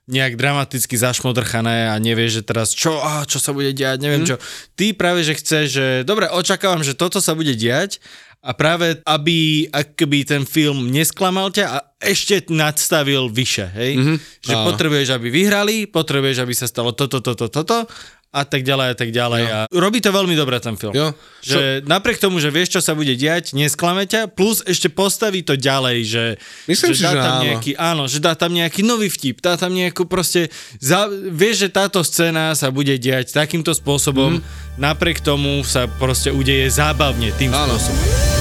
[0.09, 4.29] nejak dramaticky zašmodrchané a nevieš, že teraz čo, a čo sa bude diať, neviem Mhm.
[4.33, 4.37] čo.
[4.73, 8.01] Ty práve, že chceš, že dobre, očakávam, že toto sa bude diať
[8.41, 13.93] a práve, aby akoby ten film nesklamal ťa a ešte nadstavil vyše, hej?
[13.99, 14.15] Mhm.
[14.43, 14.65] Že Áno.
[14.71, 17.91] potrebuješ, aby vyhrali, potrebuješ, aby sa stalo toto, toto, toto
[18.29, 19.43] a tak ďalej a tak ďalej.
[19.49, 20.93] A robí to veľmi dobre ten film.
[20.93, 21.17] Jo.
[21.41, 25.57] Že napriek tomu, že vieš, čo sa bude diať, nesklame ťa, plus ešte postaví to
[25.57, 26.25] ďalej, že,
[26.69, 27.45] Myslím že si, dá že tam áno.
[27.49, 31.69] nejaký, áno, že dá tam nejaký nový vtip, dá tam nejakú proste, za, vieš, že
[31.73, 34.77] táto scéna sa bude diať takýmto spôsobom, mm.
[34.77, 37.49] napriek tomu sa proste udeje zábavne tým.
[37.57, 37.81] Áno.
[37.81, 38.38] spôsobom.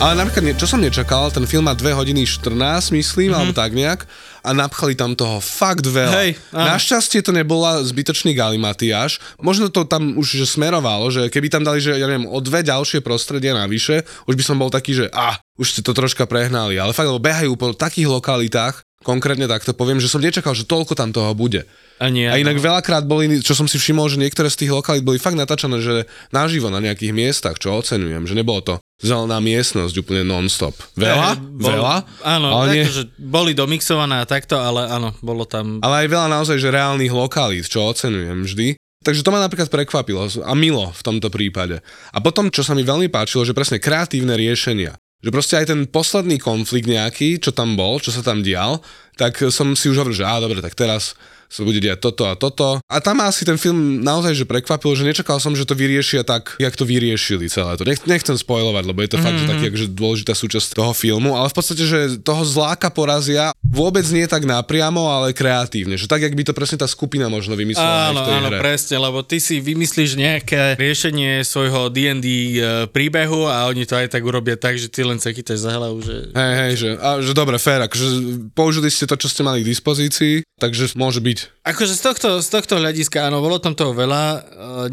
[0.00, 2.56] Ale napríklad, čo som nečakal, ten film má 2 hodiny 14,
[2.96, 3.36] myslím, mm-hmm.
[3.36, 4.08] alebo tak nejak,
[4.40, 6.16] a napchali tam toho fakt veľa.
[6.24, 6.72] Hej, áno.
[6.72, 9.20] Našťastie to nebola zbytočný galimatiáš.
[9.44, 12.64] Možno to tam už že smerovalo, že keby tam dali, že ja neviem, o dve
[12.64, 16.80] ďalšie prostredia navyše, už by som bol taký, že a, už ste to troška prehnali.
[16.80, 20.96] Ale fakt, lebo behajú po takých lokalitách, konkrétne takto poviem, že som nečakal, že toľko
[20.96, 21.68] tam toho bude.
[22.00, 22.24] A nie.
[22.24, 25.36] A inak veľakrát boli, čo som si všimol, že niektoré z tých lokalít boli fakt
[25.36, 30.76] natáčané, že naživo na nejakých miestach, čo oceňujem, že nebolo to zelená miestnosť úplne non-stop.
[30.94, 31.36] Veľa?
[31.36, 31.96] Eh, bol- veľa?
[32.20, 35.80] Áno, ale, nie, akože boli domixované a takto, ale áno, bolo tam...
[35.80, 38.68] ale aj veľa naozaj, že reálnych lokalít, čo oceňujem vždy.
[39.00, 41.80] Takže to ma napríklad prekvapilo a milo v tomto prípade.
[42.12, 44.92] A potom, čo sa mi veľmi páčilo, že presne kreatívne riešenia.
[45.24, 48.84] Že proste aj ten posledný konflikt nejaký, čo tam bol, čo sa tam dial,
[49.16, 51.16] tak som si už hovoril, že á, dobre, tak teraz
[51.50, 52.78] sa bude diať toto a toto.
[52.86, 56.22] A tam ma asi ten film naozaj že prekvapil, že nečakal som, že to vyriešia
[56.22, 57.82] tak, jak to vyriešili celé to.
[57.82, 59.26] Nech, nechcem spoilovať, lebo je to mm-hmm.
[59.26, 63.50] fakt, že taký akože dôležitá súčasť toho filmu, ale v podstate, že toho zláka porazia
[63.66, 65.98] vôbec nie tak napriamo, ale kreatívne.
[65.98, 68.62] Že tak, jak by to presne tá skupina možno vymyslela Áno, áno, hre.
[68.62, 74.14] presne, lebo ty si vymyslíš nejaké riešenie svojho D&D e, príbehu a oni to aj
[74.14, 76.30] tak urobia tak, že ty len sa chytáš za hlavu, že...
[76.30, 78.06] Hej, hej, že, a, že dobre, fér, akože
[78.54, 81.39] použili ste to, čo ste mali k dispozícii, takže môže byť.
[81.60, 84.38] Akože z tohto, z tohto hľadiska, áno, bolo tam toho veľa, e,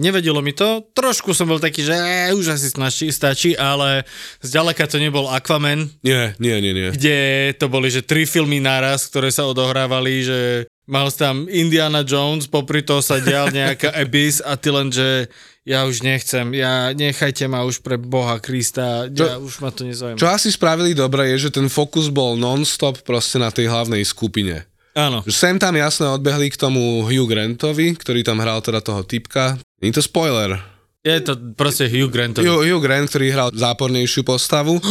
[0.04, 4.04] nevedelo mi to, trošku som bol taký, že e, už asi stačí, stačí, ale
[4.44, 6.90] zďaleka to nebol Aquaman, Nie, nie, nie, nie.
[6.92, 7.18] kde
[7.56, 10.40] to boli, že tri filmy naraz, ktoré sa odohrávali, že
[10.88, 15.32] mal tam Indiana Jones, popri toho sa dial nejaká Abyss a ty len, že
[15.68, 20.16] ja už nechcem, ja nechajte ma už pre Boha Krista, ja už ma to nezaujíma.
[20.16, 24.64] Čo asi spravili dobre je, že ten fokus bol non-stop proste na tej hlavnej skupine.
[24.98, 25.22] Áno.
[25.30, 29.54] Sem tam jasne odbehli k tomu Hugh Grantovi, ktorý tam hral teda toho typka.
[29.78, 30.58] Nie je to spoiler.
[31.06, 32.42] Je to proste Hugh Grant.
[32.42, 34.82] Hugh, Hugh Grant, ktorý hral zápornejšiu postavu.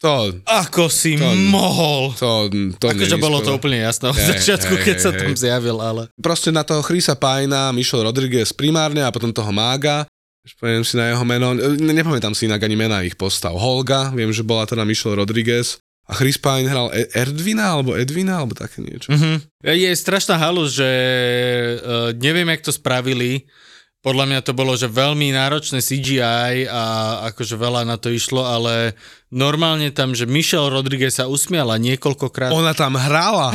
[0.00, 2.16] To, Ako si To- mohol?
[2.16, 2.48] to,
[2.80, 6.08] to Akože bolo to úplne jasné od začiatku, hej, keď sa hej, tam zjavil, ale...
[6.16, 10.08] Proste na toho Chrisa Pajna, Michelle Rodriguez primárne a potom toho Mága.
[10.40, 13.52] Už poviem si na jeho meno, ne, nepamätám si inak ani mená ich postav.
[13.52, 15.76] Holga, viem, že bola teda Michelle Rodriguez.
[16.10, 19.14] A Chris Pine hral e- Erdvina alebo Edvina alebo také niečo.
[19.14, 19.38] Uh-huh.
[19.62, 20.90] Je strašná halus, že
[21.78, 23.46] uh, neviem, jak to spravili.
[24.00, 26.82] Podľa mňa to bolo, že veľmi náročné CGI a
[27.28, 28.96] akože veľa na to išlo, ale
[29.28, 32.48] normálne tam, že Michelle Rodriguez sa usmiala niekoľkokrát.
[32.48, 33.52] Ona tam hrala.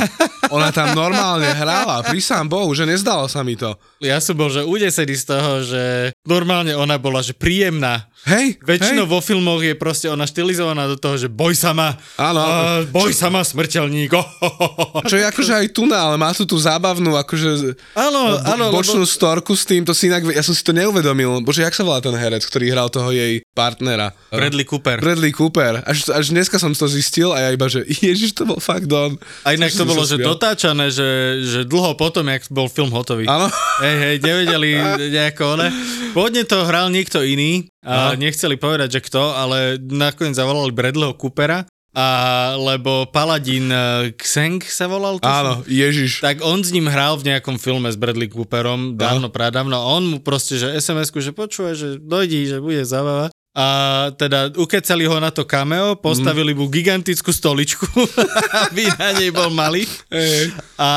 [0.54, 2.06] Ona tam normálne hrala.
[2.06, 3.74] Prísam Bohu, že nezdalo sa mi to.
[3.98, 8.06] Ja som bol, že udesený z toho, že normálne ona bola, že príjemná.
[8.26, 9.12] Hej, Väčšinou hej.
[9.14, 12.42] vo filmoch je proste ona štilizovaná do toho, že boj sa ma, Áno.
[12.42, 14.10] a boj sa ma smrteľník.
[15.10, 19.06] Čo je akože aj tuná, ale má tu tú zábavnú akože Áno, bo- áno, bočnú
[19.06, 21.38] lebo, storku s tým, to si inak, ja som si to neuvedomil.
[21.46, 24.10] Bože, jak sa volá ten herec, ktorý hral toho jej partnera?
[24.34, 24.98] Bradley Cooper.
[24.98, 25.86] Bradley Cooper.
[25.86, 29.14] Až, až dneska som to zistil a ja iba, že ježiš, to bol fakt on.
[29.46, 31.06] A inak to bolo, že dotáčané, že,
[31.46, 33.30] že dlho potom, jak bol film hotový.
[33.30, 33.46] Áno.
[33.86, 34.70] Hej, hej, nevedeli
[35.14, 35.70] nejako one.
[36.16, 38.16] Pôvodne to hral niekto iný a Aha.
[38.16, 42.08] nechceli povedať, že kto, ale nakoniec zavolali Bradleyho Coopera, a,
[42.56, 43.72] lebo Paladin
[44.20, 45.16] Xeng sa volal.
[45.16, 45.32] tuším?
[45.32, 46.20] Áno, Ježiš.
[46.20, 49.76] Tak on s ním hral v nejakom filme s Bradley Cooperom dávno, pradávno.
[49.76, 53.32] A on mu proste, že SMS-ku, že počuje, že dojdi, že bude zábava.
[53.56, 53.66] A
[54.12, 57.88] teda ukecali ho na to cameo, postavili mu gigantickú stoličku,
[58.68, 59.88] aby na nej bol malý.
[60.76, 60.88] A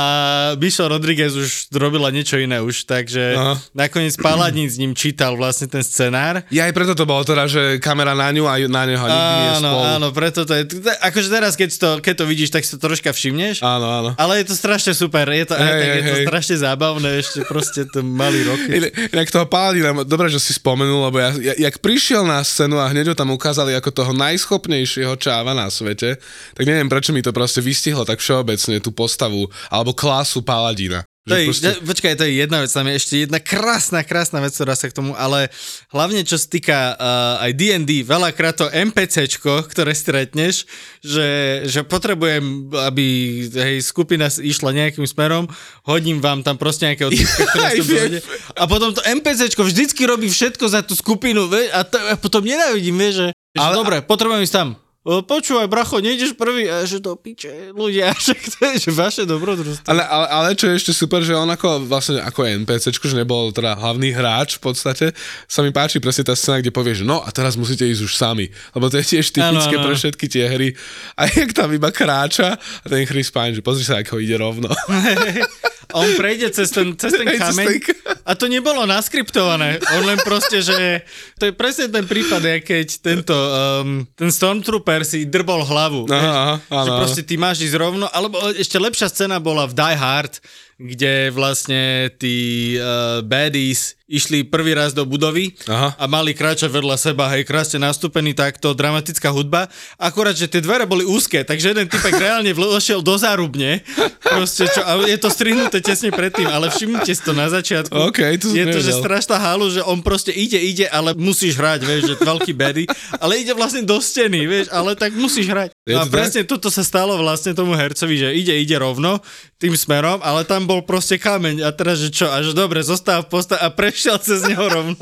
[0.59, 3.55] Michelle Rodriguez už robila niečo iné už, takže Aha.
[3.71, 6.43] nakoniec Paladin s ním čítal vlastne ten scenár.
[6.51, 9.51] Ja aj preto to bolo teda, že kamera na ňu a na neho nikdy nie
[9.55, 9.83] Áno, spolu.
[9.95, 10.63] áno, preto to je,
[10.99, 13.63] akože teraz keď to, keď to vidíš, tak si to troška všimneš.
[13.63, 14.09] Áno, áno.
[14.19, 16.25] Ale je to strašne super, je to, aj Hej, tak, je hej, to hej.
[16.27, 18.59] strašne zábavné, ešte proste ten malý rok.
[18.67, 22.81] Inak, inak toho Paladina, dobre, že si spomenul, lebo ja, ja, jak prišiel na scénu
[22.81, 26.17] a hneď ho tam ukázali ako toho najschopnejšieho čáva na svete,
[26.53, 31.08] tak neviem, prečo mi to proste vystihlo tak všeobecne tú postavu, alebo klasu Paladina.
[31.29, 31.69] To Že je, proste.
[31.85, 34.97] Počkaj, to je jedna vec, tam je ešte jedna krásna, krásna vec, ktorá sa k
[34.97, 35.53] tomu, ale
[35.93, 40.65] hlavne čo sa týka uh, aj D&D, veľakrát to NPCčko, ktoré stretneš,
[41.05, 43.05] že, že potrebujem, aby
[43.53, 45.45] hej, skupina išla nejakým smerom,
[45.85, 47.45] hodím vám tam proste nejakého typka,
[47.85, 48.19] dojde.
[48.57, 52.41] A potom to NPCčko vždycky robí všetko za tú skupinu, vieš, a, to, a potom
[52.41, 54.69] nenávidím, vieš, že, že Ale- dobre, potrebujem ísť tam.
[54.99, 59.23] O, Počúvaj, bracho, nejdeš prvý, a že to piče, ľudia, že to je že vaše
[59.23, 59.87] dobrodružstvo.
[59.87, 63.47] ale, ale, ale čo je ešte super, že on ako vlastne ako NPCčko, že nebol
[63.49, 65.15] teda hlavný hráč v podstate,
[65.47, 68.13] sa mi páči presne tá scéna, kde povie, že no a teraz musíte ísť už
[68.13, 69.85] sami, lebo to je tiež typické Áno, áno.
[69.87, 70.75] pre všetky tie hry.
[71.15, 74.67] A jak tam iba kráča a ten Chris Pine, že pozri sa, ako ide rovno.
[75.89, 77.81] A on prejde cez ten, cez ten kameň
[78.21, 79.81] a to nebolo naskriptované.
[79.97, 81.01] On len proste, že
[81.41, 86.05] to je presne ten prípad, keď tento, um, ten Stormtrooper si drbol hlavu.
[86.05, 89.97] Aha, aha, že proste ty máš ísť rovno, alebo ešte lepšia scéna bola v Die
[89.97, 90.33] Hard,
[90.77, 95.93] kde vlastne tí uh, baddies išli prvý raz do budovy Aha.
[95.93, 99.69] a mali kráčať vedľa seba, hej, krásne nastúpený takto, dramatická hudba.
[100.01, 103.85] Akurát, že tie dvere boli úzke, takže jeden typek reálne vošiel do zárubne.
[104.19, 107.93] Proste, čo, a je to strihnuté tesne predtým, ale všimnite si to na začiatku.
[108.09, 111.79] OK, to je to, že strašná halu, že on proste ide, ide, ale musíš hrať,
[111.85, 112.83] vieš, že veľký bedy,
[113.21, 115.69] ale ide vlastne do steny, vieš, ale tak musíš hrať.
[115.85, 116.15] Je No a to tak?
[116.17, 119.21] presne toto sa stalo vlastne tomu hercovi, že ide, ide rovno
[119.59, 123.59] tým smerom, ale tam bol proste kameň a teraz, že čo, až dobre, zostáv posta
[123.59, 123.67] a
[123.99, 124.95] prešiel cez neho rovno.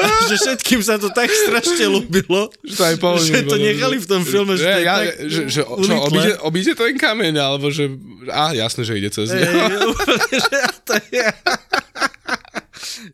[0.00, 3.96] A že všetkým sa to tak strašne ľúbilo, Že to aj použiť, že to nechali
[4.00, 7.68] v tom filme, že to ja, tak že, že čo, obíde, obíde ten kameň, alebo
[7.68, 7.92] že...
[8.32, 9.92] Á, jasné, že ide cez neho.
[9.92, 11.28] úplne, že to je...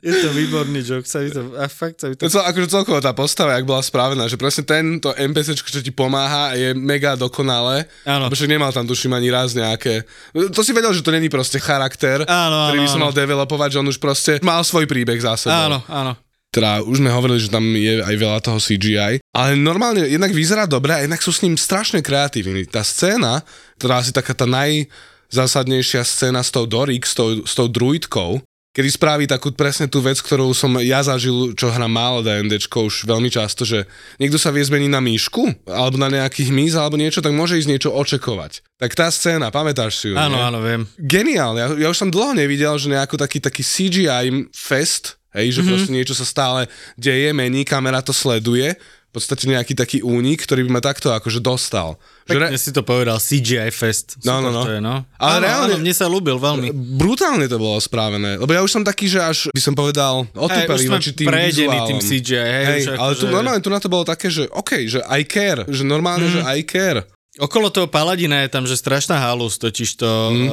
[0.03, 2.41] Je to výborný joke, sa mi to, a fakt sa mi To to...
[2.41, 6.75] akože celkovo tá postava, jak bola spravená, že presne tento NPC, čo ti pomáha, je
[6.75, 7.87] mega dokonalé.
[8.03, 8.27] Áno.
[8.29, 10.03] Však nemal tam, tuším, ani raz nejaké...
[10.35, 13.05] To si vedel, že to není proste charakter, Áno, ktorý áno, by sa áno.
[13.09, 15.55] mal developovať, že on už proste mal svoj príbeh za sebou.
[15.55, 16.13] Áno, áno.
[16.49, 20.65] Teda už sme hovorili, že tam je aj veľa toho CGI, ale normálne jednak vyzerá
[20.65, 22.65] dobre a jednak sú s ním strašne kreatívni.
[22.65, 23.45] Tá scéna,
[23.77, 28.41] ktorá asi taká tá najzásadnejšia scéna s tou Dorik, s tou, s tou druidkou,
[28.79, 33.11] kedy spraví takú presne tú vec, ktorú som ja zažil, čo hrám málo D&Dčko už
[33.11, 33.91] veľmi často, že
[34.23, 37.71] niekto sa vie zmeniť na myšku, alebo na nejaký hmyz, alebo niečo, tak môže ísť
[37.75, 38.63] niečo očakovať.
[38.79, 40.15] Tak tá scéna, pamätáš si ju?
[40.15, 40.47] Áno, nie?
[40.47, 40.87] áno, viem.
[40.95, 41.59] geniálne.
[41.59, 45.71] Ja, ja už som dlho nevidel, že nejaký taký, taký CGI fest, hej, že mm-hmm.
[45.75, 50.69] proste niečo sa stále deje, mení, kamera to sleduje, v podstate nejaký taký únik, ktorý
[50.69, 51.97] by ma takto akože dostal.
[52.29, 54.21] Že Pekne si to povedal, CGI Fest.
[54.21, 54.69] No, no, no.
[54.69, 55.01] Je, no.
[55.17, 56.69] Ale áno, reálne- áno, mne sa ľúbil veľmi.
[57.01, 61.01] brutálne to bolo správené, lebo ja už som taký, že až by som povedal, sme
[61.01, 61.89] voči tým vizuálom.
[61.89, 64.85] tým CGI, hej, Hej, ale akože- tu normálne tu na to bolo také, že OK,
[64.85, 66.33] že I care, že normálne, mm.
[66.33, 67.09] že I care.
[67.39, 70.47] Okolo toho Paladina je tam, že strašná halus, totiž to, mm.
[70.51, 70.53] uh,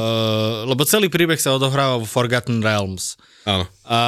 [0.69, 3.17] lebo celý príbeh sa odohráva vo Forgotten Realms.
[3.45, 3.65] Áno.
[3.85, 3.99] A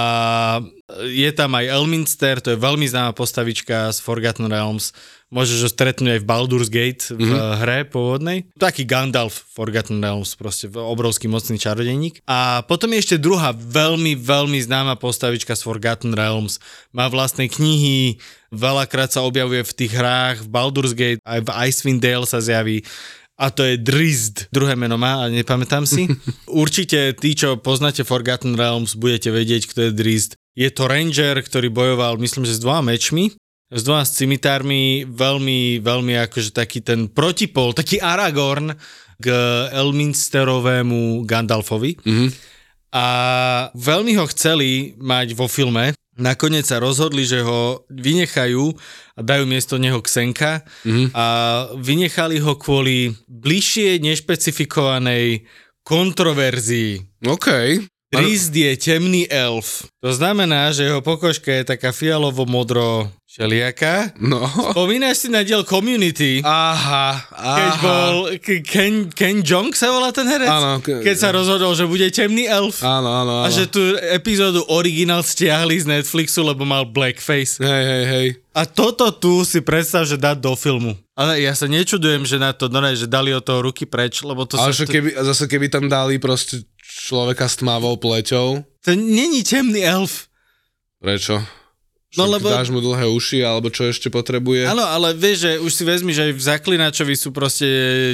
[1.06, 4.94] je tam aj Elminster, to je veľmi známa postavička z Forgotten Realms.
[5.28, 7.60] Môžeš ho stretnúť aj v Baldur's Gate v mm-hmm.
[7.60, 8.48] hre pôvodnej.
[8.56, 12.24] Taký Gandalf Forgotten Realms, proste obrovský mocný čarodejník.
[12.24, 16.64] A potom je ešte druhá veľmi, veľmi známa postavička z Forgotten Realms.
[16.96, 18.24] Má vlastné knihy,
[18.56, 22.88] veľakrát sa objavuje v tých hrách, v Baldur's Gate, aj v Icewind Dale sa zjaví
[23.38, 24.50] a to je Drizzt.
[24.50, 26.10] Druhé meno má, ale nepamätám si.
[26.50, 30.34] Určite tí, čo poznáte Forgotten Realms, budete vedieť, kto je Drizzt.
[30.58, 33.30] Je to ranger, ktorý bojoval, myslím, že s dvoma mečmi,
[33.68, 38.72] s dvoma cimitármi, veľmi, veľmi akože taký ten protipol, taký Aragorn
[39.20, 39.28] k
[39.76, 42.00] Elminsterovému Gandalfovi.
[42.00, 42.28] Mhm.
[42.96, 43.08] A
[43.76, 48.74] veľmi ho chceli mať vo filme, nakoniec sa rozhodli, že ho vynechajú
[49.14, 51.12] a dajú miesto neho Ksenka Mhm.
[51.14, 51.26] a
[51.78, 55.44] vynechali ho kvôli bližšie nešpecifikovanej
[55.84, 57.22] kontroverzii.
[57.28, 57.48] OK.
[58.10, 59.84] Drizzt je temný elf.
[60.00, 64.16] To znamená, že jeho pokožka je taká fialovo-modro šeliaká.
[64.18, 64.48] No.
[64.72, 66.40] Spomínaš si na diel Community?
[66.40, 67.52] Aha, aha.
[67.54, 70.48] Keď bol K- Ken, Ken Jong sa volá ten herec?
[70.48, 72.80] Áno, ke- Keď sa rozhodol, že bude temný elf.
[72.80, 73.46] Áno, áno, áno.
[73.46, 77.60] A že tú epizódu originál stiahli z Netflixu, lebo mal blackface.
[77.60, 78.28] Hej, hej, hej.
[78.52, 80.96] A toto tu si predstav, že dať do filmu.
[81.18, 84.22] Ale ja sa nečudujem, že na to, no ne, že dali od toho ruky preč,
[84.22, 84.78] lebo to Ale sa...
[84.78, 90.30] že keby, zase keby tam dali proste človeka s tmavou pleťou, To není temný elf.
[90.98, 91.42] prečo?
[92.16, 94.64] No lebo- Dáš mu dlhé uši, alebo čo ešte potrebuje?
[94.66, 97.68] Áno, ale vieš, že už si vezmi, že aj v Zaklinačovi sú proste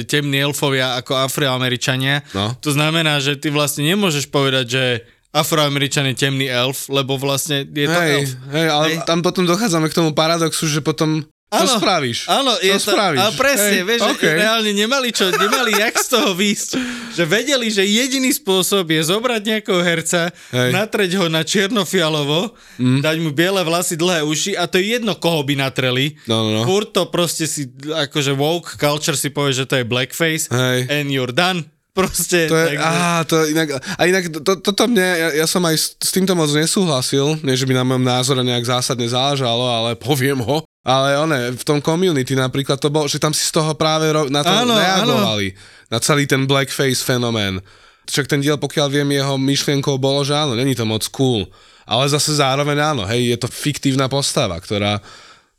[0.04, 2.20] temní elfovia ako afroameričania.
[2.32, 2.52] No.
[2.58, 4.84] To znamená, že ty vlastne nemôžeš povedať, že
[5.30, 8.30] afroameričan je temný elf, lebo vlastne je to Hej, elf.
[8.50, 8.96] hej, ale Hej.
[9.04, 11.22] tam potom dochádzame k tomu paradoxu, že potom
[11.54, 12.18] čo Áno, spravíš?
[12.26, 13.18] Áno, je to, spravíš?
[13.20, 14.26] ale presne, Hej, vieš, okay.
[14.26, 16.70] že reálne nemali čo, nemali jak z toho výsť.
[17.14, 20.70] Že vedeli, že jediný spôsob je zobrať nejakého herca, Hej.
[20.74, 23.06] natreť ho na čierno-fialovo, mm.
[23.06, 26.18] dať mu biele vlasy, dlhé uši a to je jedno, koho by natreli.
[26.26, 26.62] No, no, no.
[26.66, 30.90] Furt to proste si, akože woke culture si povie, že to je blackface Hej.
[30.90, 31.70] and you're done.
[31.94, 32.50] Proste.
[32.50, 35.78] To je, takže- á, to inak, a inak to, toto mne, ja, ja som aj
[35.78, 39.94] s, s týmto moc nesúhlasil, nie že by na mojom názore nejak zásadne záležalo, ale
[39.94, 40.66] poviem ho.
[40.84, 44.28] Ale one, v tom community napríklad to bolo, že tam si z toho práve ro-
[44.28, 45.56] na to Áno, reagovali.
[45.88, 47.56] Na celý ten blackface fenomén.
[48.04, 51.48] Však ten diel, pokiaľ viem, jeho myšlienkou bolo, že áno, není to moc cool.
[51.84, 55.00] Ale zase zároveň áno, hej, je to fiktívna postava, ktorá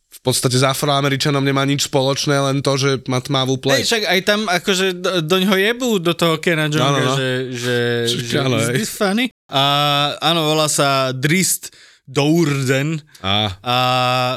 [0.05, 3.81] v podstate s afroameričanom nemá nič spoločné, len to, že má tmavú Hej, pleť.
[3.83, 7.15] však aj tam akože do, doňho jebú do toho Kena Jonga, No, no, no.
[7.17, 8.85] že, že, Čiže že áno, hej.
[8.87, 9.25] funny?
[9.49, 9.63] A
[10.23, 11.73] áno, volá sa Drist
[12.05, 13.77] Dourden Á, a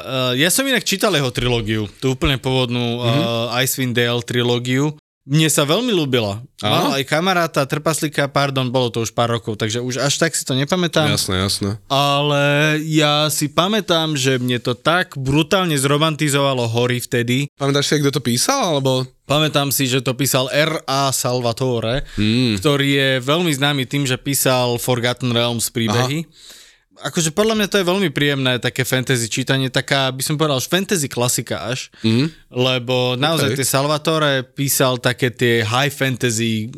[0.00, 3.20] uh, ja som inak čítal jeho trilógiu, tú úplne pôvodnú Mhm.
[3.52, 4.96] uh, Icewind Dale trilógiu.
[5.28, 6.40] Mne sa veľmi ľúbila.
[6.64, 10.40] Mal aj kamaráta, trpaslíka, pardon, bolo to už pár rokov, takže už až tak si
[10.40, 11.04] to nepamätám.
[11.04, 11.70] jasné, jasné.
[11.92, 12.40] Ale
[12.88, 18.24] ja si pamätám, že mne to tak brutálne zromantizovalo hory vtedy, Pamätáš si, kto to
[18.24, 19.04] písal, alebo...
[19.28, 21.12] Pamätám si, že to písal R.A.
[21.12, 22.64] Salvatore, mm.
[22.64, 26.24] ktorý je veľmi známy tým, že písal Forgotten Realms príbehy.
[26.24, 26.57] Aha.
[26.98, 31.06] Akože podľa mňa to je veľmi príjemné také fantasy čítanie, taká by som povedal, fantasy
[31.06, 32.50] klasika až, mm.
[32.50, 33.58] lebo naozaj Okay.
[33.62, 36.68] tie Salvatore písal také tie high fantasy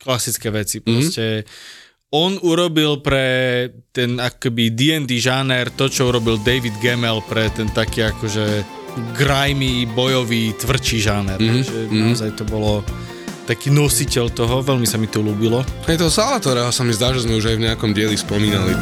[0.00, 0.80] klasické veci.
[0.80, 1.44] Proste
[2.08, 8.08] on urobil pre ten akoby D&D žáner to, čo urobil David Gemmel pre ten taký
[8.08, 8.64] akože
[9.14, 11.36] grimy, bojový, tvrdší žáner.
[11.36, 11.62] Mm-hmm.
[11.68, 12.80] Že naozaj to bolo
[13.44, 15.64] taký nositeľ toho, veľmi sa mi to ľúbilo.
[15.88, 18.72] Hej, toho Salatoreho sa mi zdá, že sme už aj v nejakom dieli spomínali.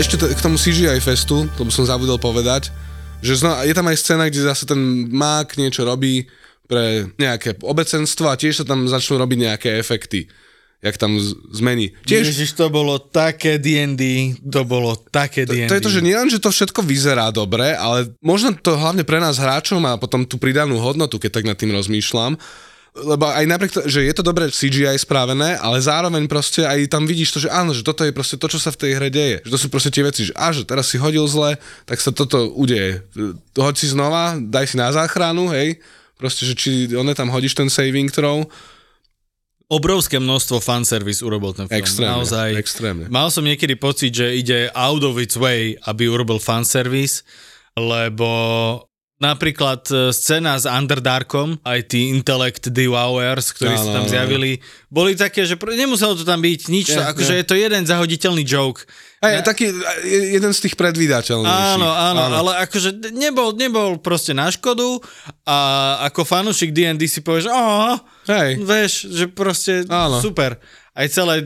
[0.00, 2.72] Ešte to, k tomu CGI festu, to by som zabudol povedať,
[3.20, 4.80] že zna, je tam aj scéna, kde zase ten
[5.12, 6.24] mák niečo robí
[6.64, 10.24] pre nejaké obecenstvo a tiež sa tam začnú robiť nejaké efekty
[10.80, 11.92] jak tam z- zmení.
[12.08, 15.68] Tiež, Ježiš, to bolo také D&D, to bolo také D&D.
[15.68, 19.20] to je to, že nielen, že to všetko vyzerá dobre, ale možno to hlavne pre
[19.20, 22.40] nás hráčov má potom tú pridanú hodnotu, keď tak nad tým rozmýšľam.
[22.90, 27.06] Lebo aj napriek to, že je to dobre CGI spravené, ale zároveň proste aj tam
[27.06, 29.36] vidíš to, že áno, že toto je proste to, čo sa v tej hre deje.
[29.46, 31.54] Že to sú proste tie veci, že a že teraz si hodil zle,
[31.86, 33.06] tak sa toto udeje.
[33.54, 35.78] Hoď si znova, daj si na záchranu, hej.
[36.18, 38.42] Proste, že či one tam hodíš ten saving throw,
[39.70, 41.78] Obrovské množstvo fanservice urobil ten film.
[41.78, 42.48] extrémne, Naozaj.
[42.58, 43.06] extrémne.
[43.06, 47.22] Mal som niekedy pocit, že ide out of its way, aby urobil fanservice,
[47.78, 48.26] lebo
[49.20, 54.50] napríklad e, scéna s Underdarkom, aj tí Intellect Devours, ktorí Áno, sa tam áno, zjavili,
[54.88, 57.40] boli také, že nemuselo to tam byť nič, Nie, akože nie.
[57.44, 58.88] je to jeden zahoditeľný joke.
[59.20, 59.68] Hej, taký
[60.08, 61.76] je- jeden z tých predvídateľnejších.
[61.76, 64.96] Áno, áno, ale akože nebol, nebol proste na škodu
[65.44, 65.58] a
[66.08, 68.64] ako fanúšik D&D si povieš, oh, Hej.
[68.64, 70.24] vieš, že proste Áno.
[70.24, 70.56] super.
[70.96, 71.44] Aj celé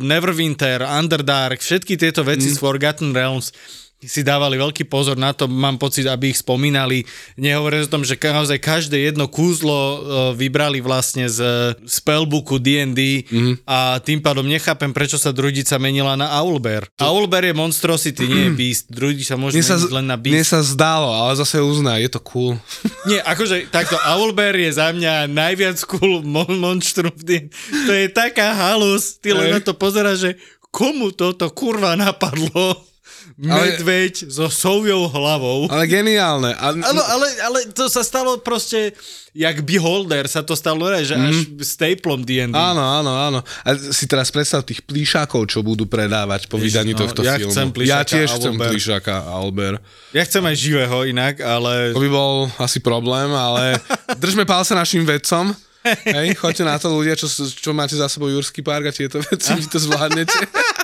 [0.00, 2.54] Neverwinter, Underdark, všetky tieto veci mm.
[2.56, 3.52] z Forgotten Realms
[4.00, 7.08] si dávali veľký pozor na to, mám pocit, aby ich spomínali.
[7.34, 9.98] Nehovorím o tom, že naozaj každé jedno kúzlo e,
[10.34, 11.40] vybrali vlastne z
[11.80, 13.64] spellbooku D&D Mhm.
[13.64, 16.84] a tým pádom nechápem, prečo sa druidica menila na Owlbear.
[16.96, 18.84] Owlbear je monstrosity, nie je beast.
[18.86, 20.50] Druidica môže Mne sa, meniť len na mne beast.
[20.50, 22.60] sa zdalo, ale zase uzná, je to cool.
[23.08, 27.12] Nie, akože takto, Owlbear je za mňa najviac cool mon- monštrum.
[27.80, 30.30] To je taká halus, ty len na to pozeráš, že
[30.68, 32.92] komu toto kurva napadlo?
[33.34, 35.66] Ale- Medveď so soviou hlavou.
[35.66, 36.54] Ale geniálne.
[36.54, 38.94] A, Áno, ale, ale to sa stalo proste,
[39.34, 42.54] jak Beholder sa to stalo, že až staplom D&D.
[42.54, 43.38] Áno, áno, áno.
[43.66, 47.50] A si teraz predstav tých plíšákov, čo budú predávať po vydaní no, tohto ja filmu.
[47.50, 48.70] chcem plíšaka ja tiež chcem Owlbear.
[48.70, 49.78] plíšaka Albert.
[50.14, 51.90] Ja chcem aj živého inak, ale...
[51.90, 53.82] To by bol asi problém, ale
[54.22, 55.50] držme palce našim vedcom.
[56.16, 59.52] Hej, choďte na to ľudia, čo, čo máte za sebou Jurský park a tieto veci,
[59.52, 60.32] vy to zvládnete.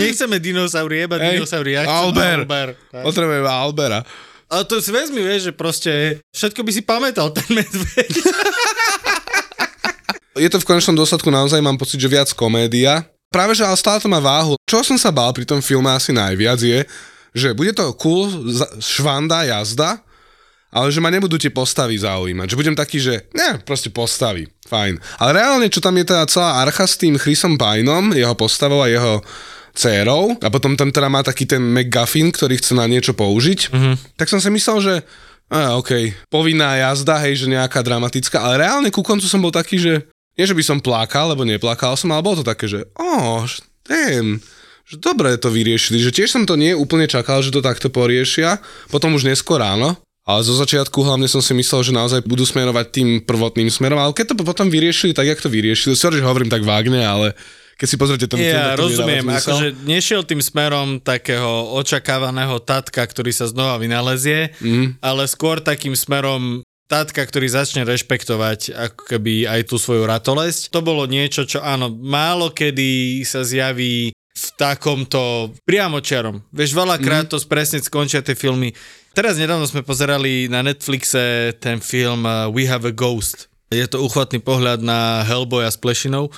[0.00, 1.38] Nechceme dinosaury, jeba Hej.
[1.38, 1.76] dinosaury.
[1.76, 2.48] Ja Albert.
[2.48, 2.76] Albert.
[2.90, 4.00] Potrebujeme Albera.
[4.52, 5.92] Ale to si vezmi, vieš, že proste
[6.36, 8.12] všetko by si pamätal ten medveď.
[10.32, 13.04] Je to v konečnom dôsledku naozaj, mám pocit, že viac komédia.
[13.28, 14.56] Práve, že ale stále to má váhu.
[14.64, 16.84] Čo som sa bál pri tom filme asi najviac je,
[17.32, 18.28] že bude to cool,
[18.80, 20.00] švanda, jazda,
[20.72, 22.48] ale že ma nebudú tie postavy zaujímať.
[22.48, 24.96] Že budem taký, že ne, proste postavy, fajn.
[25.20, 28.88] Ale reálne, čo tam je teda celá archa s tým Chrisom Pineom, jeho postavou a
[28.88, 29.20] jeho
[29.72, 33.94] dcérou, a potom tam teda má taký ten McGuffin, ktorý chce na niečo použiť, mm-hmm.
[34.20, 34.94] tak som si myslel, že
[35.52, 39.80] a, OK, povinná jazda, hej, že nejaká dramatická, ale reálne ku koncu som bol taký,
[39.80, 43.44] že nie, že by som plakal, lebo neplakal som, ale bolo to také, že oh,
[43.84, 44.40] damn,
[44.88, 48.60] že dobre to vyriešili, že tiež som to nie úplne čakal, že to takto poriešia,
[48.88, 52.86] potom už neskôr ráno, ale zo začiatku hlavne som si myslel, že naozaj budú smerovať
[52.94, 56.50] tým prvotným smerom, ale keď to potom vyriešili tak, jak to vyriešili, sorry, že hovorím
[56.50, 57.34] tak vágne, ale
[57.74, 62.62] keď si pozrite ten Ja to mi dáva rozumiem, akože nešiel tým smerom takého očakávaného
[62.62, 65.02] tatka, ktorý sa znova vynalezie, Mhm.
[65.02, 70.68] ale skôr takým smerom tatka, ktorý začne rešpektovať ako keby aj tú svoju ratolesť.
[70.70, 74.12] To bolo niečo, čo áno, málo kedy sa zjaví
[74.62, 76.38] takomto priamočiarom.
[76.54, 78.70] Vieš, veľakrát to presne skončia tie filmy.
[79.10, 83.50] Teraz nedávno sme pozerali na Netflixe ten film uh, We Have a Ghost.
[83.72, 86.28] Je to uchvatný pohľad na Hellboya s plešinou.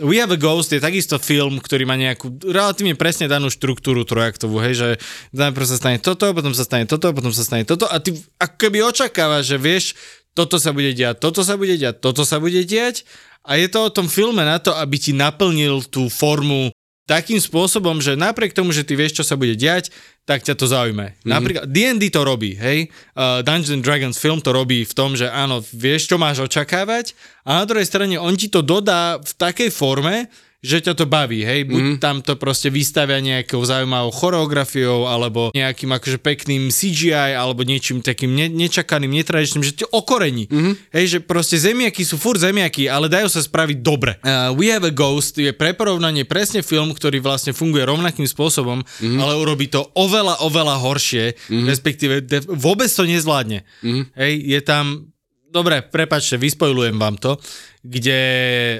[0.00, 4.56] We Have a Ghost je takisto film, ktorý má nejakú relatívne presne danú štruktúru trojaktovú,
[4.64, 4.88] hej, že
[5.36, 8.54] najprv sa stane toto, potom sa stane toto, potom sa stane toto a ty ako
[8.56, 9.84] keby očakávaš, že vieš,
[10.32, 13.04] toto sa bude diať, toto sa bude diať, toto sa bude diať
[13.44, 16.72] a je to o tom filme na to, aby ti naplnil tú formu
[17.08, 19.88] takým spôsobom, že napriek tomu, že ty vieš, čo sa bude diať,
[20.28, 21.16] tak ťa to zaujme.
[21.16, 21.32] Mm-hmm.
[21.32, 22.92] Napríklad D&D to robí, hej?
[23.16, 27.16] Uh, Dungeons Dragons film to robí v tom, že áno, vieš, čo máš očakávať
[27.48, 31.46] a na druhej strane on ti to dodá v takej forme, že ťa to baví,
[31.46, 31.96] hej, buď mm.
[32.02, 38.34] tam to proste vystavia nejakou zaujímavou choreografiou, alebo nejakým akože pekným CGI, alebo niečím takým
[38.34, 40.50] ne- nečakaným, netradičným, že ťa okorení.
[40.50, 40.74] Mm-hmm.
[40.90, 44.18] Hej, že proste zemiaky sú furt zemiaky, ale dajú sa spraviť dobre.
[44.18, 48.82] Uh, We Have a Ghost je pre porovnanie presne film, ktorý vlastne funguje rovnakým spôsobom,
[48.82, 49.18] mm-hmm.
[49.22, 51.66] ale urobí to oveľa, oveľa horšie, mm-hmm.
[51.70, 53.62] respektíve de- vôbec to nezvládne.
[53.62, 54.04] Mm-hmm.
[54.18, 55.06] Hej, je tam,
[55.54, 57.38] dobre, prepačte, vyspojlujem vám to,
[57.86, 58.18] kde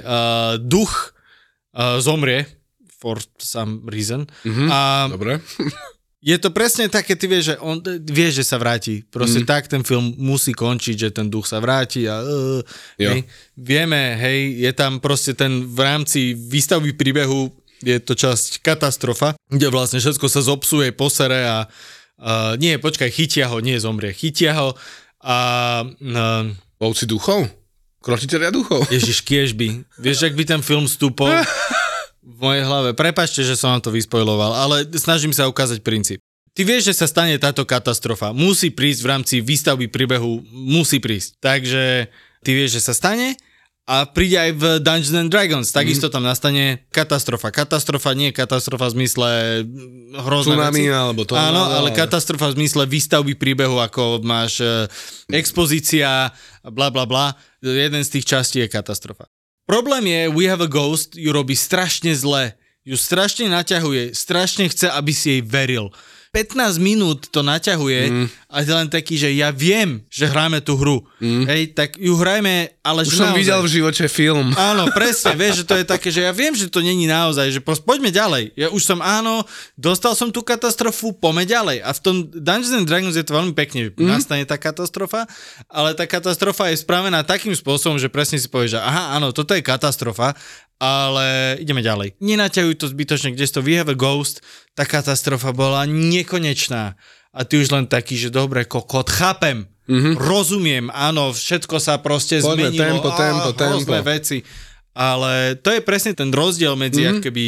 [0.03, 1.15] uh, duch
[1.79, 2.43] uh, zomrie
[2.99, 4.27] for some reason.
[4.43, 5.39] Mhm, A Dobre.
[6.29, 9.07] je to presne také, ty vieš, že on vie, že sa vráti.
[9.07, 9.47] Proste mm.
[9.47, 12.59] tak ten film musí končiť, že ten duch sa vráti a uh,
[12.99, 13.23] hej,
[13.55, 19.71] vieme, hej, je tam proste ten v rámci výstavby príbehu je to časť katastrofa, kde
[19.71, 24.75] vlastne všetko sa zopsuje, posere a uh, nie, počkaj, chytia ho, nie zomrie, chytia ho
[25.23, 25.37] a
[25.87, 26.43] uh,
[26.79, 27.47] Lovci duchov?
[27.99, 28.87] Krotiteľia duchov?
[28.95, 29.83] Ježiš, kiežby.
[29.99, 31.31] Vieš, ak by ten film stúpol
[32.23, 32.89] v mojej hlave.
[32.95, 36.19] Prepačte, že som vám to vyspojloval, ale snažím sa ukázať princíp.
[36.53, 38.35] Ty vieš, že sa stane táto katastrofa.
[38.35, 41.39] Musí prísť v rámci výstavby príbehu, musí prísť.
[41.39, 42.11] Takže
[42.43, 43.39] ty vieš, že sa stane
[43.89, 45.73] a príde aj v Dungeons and Dragons.
[45.73, 47.49] Takisto tam nastane katastrofa.
[47.49, 49.29] Katastrofa nie katastrofa v zmysle
[49.65, 50.93] mm, hrozné Tsunami veci.
[50.93, 51.33] alebo to.
[51.33, 54.85] Áno, ale katastrofa v zmysle výstavby príbehu, ako máš e,
[55.33, 56.29] expozícia,
[56.61, 57.33] bla bla bla.
[57.65, 59.25] Jeden z tých častí je katastrofa.
[59.65, 62.53] Problém je, We Have a Ghost ju robí strašne zle.
[62.85, 65.89] Ju strašne naťahuje, strašne chce, aby si jej veril.
[66.29, 68.27] 15 minút to naťahuje mm.
[68.53, 71.01] a je len taký, že ja viem, že hráme tú hru.
[71.17, 71.49] Mm.
[71.49, 73.39] Hej, tak ju hrajme, ale Už že som naozaj.
[73.41, 74.53] videl v živote film.
[74.53, 77.65] Áno, presne, vieš, že to je také, že ja viem, že to není naozaj, že
[77.65, 78.53] proste poďme ďalej.
[78.53, 79.41] Ja už som, áno,
[79.73, 81.77] dostal som tú katastrofu, poďme ďalej.
[81.81, 83.97] A v tom Dungeons and Dragons je to veľmi pekne, mm.
[84.05, 85.25] nastane tá katastrofa,
[85.65, 89.57] ale tá katastrofa je spravená takým spôsobom, že presne si povieš, že aha, áno, toto
[89.57, 90.37] je katastrofa,
[90.79, 92.15] ale ideme ďalej.
[92.23, 94.39] Nenaťahuj to zbytočne, kde to We Have a Ghost,
[94.73, 96.95] tá katastrofa bola nekonečná.
[97.29, 100.17] A ty už len taký, že dobre, kokot, chápem, mm-hmm.
[100.17, 102.81] rozumiem, áno, všetko sa proste Poďme, zmenilo.
[102.81, 104.09] tempo, tempo, á, hrozné tempo.
[104.09, 104.37] veci.
[104.97, 107.21] Ale to je presne ten rozdiel medzi mm-hmm.
[107.21, 107.45] keby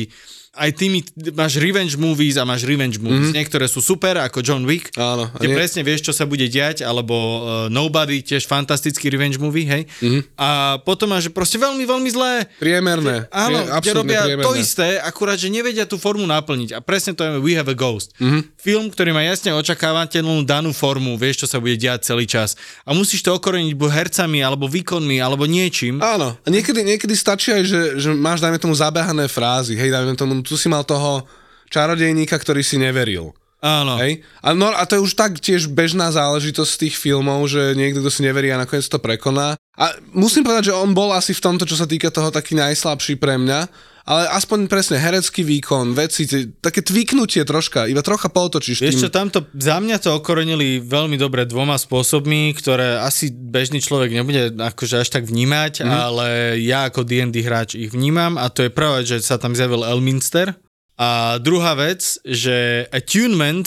[0.51, 0.99] aj tými,
[1.31, 3.31] máš revenge movies a máš revenge movies.
[3.31, 3.39] Mm-hmm.
[3.39, 6.83] Niektoré sú super, ako John Wick, Áno, kde nie- presne vieš, čo sa bude diať,
[6.83, 7.39] alebo uh,
[7.71, 9.87] Nobody, tiež fantastický revenge movie, hej.
[10.03, 10.21] Mm-hmm.
[10.35, 12.51] A potom máš proste veľmi, veľmi zlé.
[12.59, 13.31] Priemerné.
[13.31, 14.43] Áno, Prie- kde robia priemerné.
[14.43, 16.75] to isté, akurát, že nevedia tú formu naplniť.
[16.75, 18.11] A presne to je We Have a Ghost.
[18.19, 18.27] Mhm.
[18.27, 18.41] Mm-hmm.
[18.61, 22.53] Film, ktorý má jasne očakávateľnú danú formu, vieš, čo sa bude diať celý čas.
[22.83, 25.97] A musíš to okoreniť buď hercami, alebo výkonmi, alebo niečím.
[25.97, 26.35] Áno.
[26.37, 29.73] A niekedy, niekedy stačí aj, že, že máš, dajme tomu, zabehané frázy.
[29.73, 31.25] Hej, dajme tomu, tu si mal toho
[31.71, 33.31] čarodejníka, ktorý si neveril.
[33.62, 34.01] Áno.
[34.01, 34.26] Hej?
[34.41, 38.09] A, no, a to je už tak tiež bežná záležitosť tých filmov, že niekto, kto
[38.09, 39.53] si neverí a nakoniec to prekoná.
[39.78, 39.86] A
[40.18, 43.38] musím povedať, že on bol asi v tomto, čo sa týka toho, taký najslabší pre
[43.38, 43.70] mňa,
[44.01, 46.26] ale aspoň presne herecký výkon, veci,
[46.57, 49.01] také tvyknutie troška, iba trocha pootočíš Vieš tým.
[49.05, 54.57] čo, tamto, za mňa to okorenili veľmi dobre dvoma spôsobmi, ktoré asi bežný človek nebude
[54.57, 55.93] akože až tak vnímať, mm.
[55.93, 56.28] ale
[56.66, 60.57] ja ako D&D hráč ich vnímam a to je vec, že sa tam zjavil Elminster
[60.97, 63.65] a druhá vec, že attunement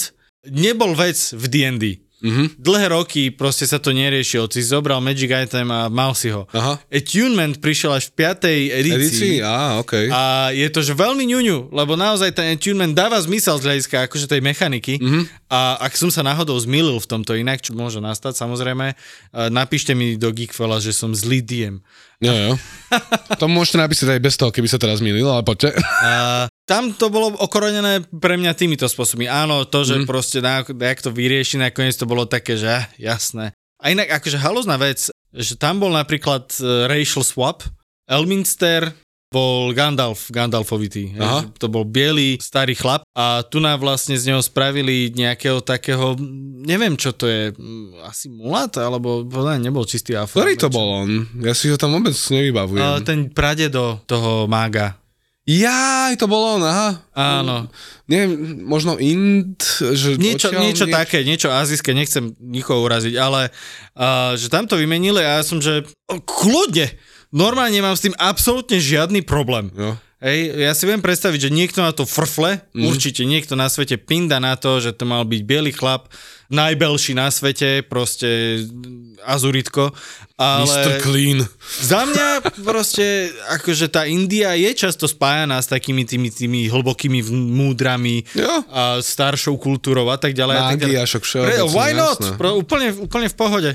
[0.48, 1.84] nebol vec v D&D.
[2.24, 2.56] Mhm.
[2.56, 4.48] Dlhé roky proste sa to neriešilo.
[4.48, 6.48] Si zobral Magic Item a mal si ho.
[6.56, 6.80] Aha.
[6.88, 8.48] Attunement prišiel až v 5.
[8.80, 8.96] edícii.
[8.96, 9.36] Edícii?
[9.44, 10.08] Á, okej.
[10.08, 14.24] A je to že veľmi ňuňu, lebo naozaj ten attunement dáva zmysel z hľadiska akože
[14.24, 14.96] tej mechaniky.
[14.96, 15.04] Mhm.
[15.04, 15.24] Mm-hmm.
[15.52, 19.92] A ak som sa náhodou zmýlil v tomto inak, čo môže nastať samozrejme, eh, napíšte
[19.92, 21.84] mi do Geekfella, že som zlý DM.
[22.24, 22.52] Jo, jo.
[23.42, 25.76] To môžete napísať aj bez toho, keby sa teraz milil, ale poďte.
[26.00, 29.28] A tam to bolo okorenené pre mňa týmito spôsobmi.
[29.28, 30.08] Áno, to, že mm.
[30.08, 33.52] proste na, jak to vyrieši, nakoniec to bolo také, že ah, jasné.
[33.80, 37.64] A inak akože halozná vec, že tam bol napríklad eh, racial swap,
[38.08, 38.92] Elminster
[39.34, 41.18] bol Gandalf, Gandalfovitý.
[41.18, 41.42] Aha.
[41.58, 46.14] To bol biely starý chlap a tu nám vlastne z neho spravili nejakého takého,
[46.62, 50.38] neviem čo to je, mm, asi mulat, alebo ne, nebol čistý afro.
[50.38, 51.26] Ktorý to bol on?
[51.42, 52.78] Ja si ho tam vôbec nevybavujem.
[52.78, 55.02] Uh, ten pradedo toho mága.
[55.44, 57.04] Jaj, to bol on, aha.
[57.12, 57.68] Áno.
[58.08, 63.52] Neviem, možno Int, že Niečo, odtiaľ niečo nie- také, niečo azijské, nechcem nikoho uraziť, ale
[63.92, 66.96] uh, že tam to vymenili a ja som, že kľudne,
[67.28, 69.68] normálne nemám s tým absolútne žiadny problém.
[69.76, 70.00] Jo.
[70.24, 72.88] Hej, ja si viem predstaviť, že niekto na to frfle, mm.
[72.88, 76.08] určite niekto na svete pinda na to, že to mal byť biely chlap,
[76.48, 78.64] najbelší na svete, proste
[79.20, 79.92] azuritko,
[80.40, 80.64] ale...
[80.64, 81.04] Mr.
[81.04, 81.44] Clean.
[81.84, 88.24] Za mňa proste, akože tá India je často spájaná s takými tými, tými hlbokými múdrami
[88.32, 88.64] Jo.
[88.72, 90.56] a staršou kultúrou a tak ďalej.
[90.56, 91.08] a tak Mágia, ďalej.
[91.12, 92.16] však všeobecne, Why not?
[92.16, 92.36] jasné.
[92.40, 93.70] Pro, úplne, úplne v pohode.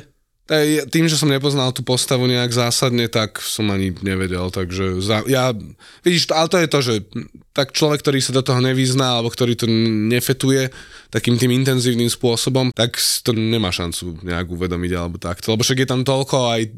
[0.89, 5.53] Tým, že som nepoznal tú postavu nejak zásadne, tak som ani nevedel, takže za, ja,
[6.01, 6.93] vidíš, ale to je to, že
[7.53, 9.69] tak človek, ktorý sa do toho nevyzná, alebo ktorý to
[10.09, 10.73] nefetuje
[11.13, 15.89] takým tým intenzívnym spôsobom, tak to nemá šancu nejak uvedomiť alebo takto, lebo však je
[15.89, 16.69] tam toľko aj e,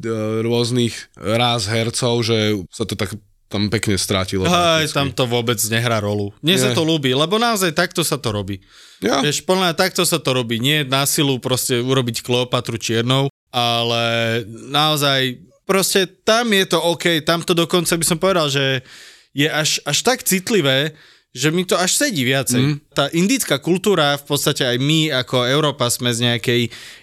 [0.44, 3.16] rôznych ráz hercov, že sa to tak
[3.52, 4.48] tam pekne strátilo.
[4.48, 6.32] Aj, tam to vôbec nehrá rolu.
[6.40, 8.64] Mne sa to ľúbi, lebo naozaj takto sa to robí.
[9.04, 9.20] Ja.
[9.20, 10.64] Vieš, mňa takto sa to robí.
[10.64, 14.04] Nie na silu proste urobiť Kleopatru čiernou, ale
[14.48, 15.38] naozaj
[15.68, 18.84] proste tam je to OK, tam to dokonca by som povedal, že
[19.32, 20.92] je až, až tak citlivé,
[21.32, 22.60] že mi to až sedí viacej.
[22.60, 22.76] Mm.
[22.92, 26.62] Tá indická kultúra, v podstate aj my ako Európa sme z nejakej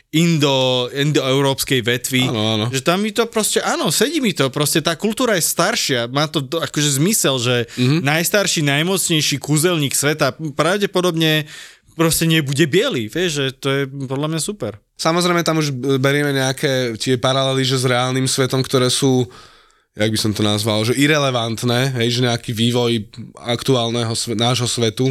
[0.08, 2.64] indo, indoeurópskej vetvy, Áno, áno.
[2.72, 6.24] že tam mi to proste, áno, sedí mi to, proste tá kultúra je staršia, má
[6.24, 8.00] to akože zmysel, že mm-hmm.
[8.00, 11.44] najstarší, najmocnejší kúzelník sveta pravdepodobne
[11.98, 14.78] proste nebude biely, vieš, že to je podľa mňa super.
[14.94, 19.26] Samozrejme, tam už berieme nejaké tie paralely, že s reálnym svetom, ktoré sú
[19.98, 25.10] jak by som to nazval, že irrelevantné, hej, že nejaký vývoj aktuálneho nášho svetu.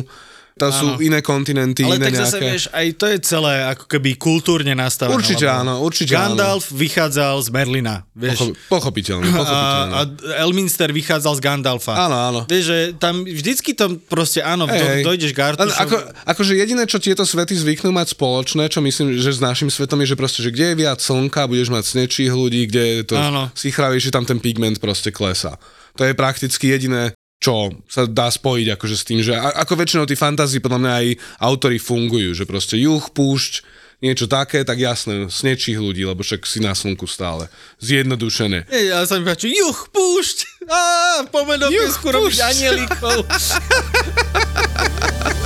[0.57, 2.47] To sú iné kontinenty, Ale iné tak zase, nejaké...
[2.49, 5.13] vieš, aj to je celé ako keby kultúrne nastavené.
[5.13, 8.41] Určite áno, určite Gandalf vychádzal z Merlina, vieš.
[8.41, 9.93] Pocho- pochopiteľne, pochopiteľne.
[9.93, 11.93] A, a Elminster vychádzal z Gandalfa.
[11.93, 12.39] Áno, áno.
[12.49, 15.81] Vieš, že tam vždycky to proste, áno, Hej, do, dojdeš k Artušovi.
[15.85, 15.95] Ako,
[16.25, 20.13] akože jediné, čo tieto svety zvyknú mať spoločné, čo myslím, že s našim svetom je,
[20.13, 23.53] že proste, že kde je viac slnka, budeš mať snečích ľudí, kde je to Áno.
[23.53, 25.57] sichravejšie, tam ten pigment proste klesá.
[25.97, 30.09] To je prakticky jediné, čo sa dá spojiť akože s tým, že a- ako väčšinou
[30.09, 31.07] tí fantázii podľa mňa aj
[31.39, 33.61] autory fungujú, že proste juh, púšť,
[33.97, 37.49] niečo také, tak jasné, snečích ľudí, lebo však si na slnku stále.
[37.81, 38.69] Zjednodušené.
[38.69, 40.37] Nie, ja sa mi páči, juch, púšť!
[40.67, 40.81] Á,
[41.29, 43.23] po medopiesku robiť anielíkov.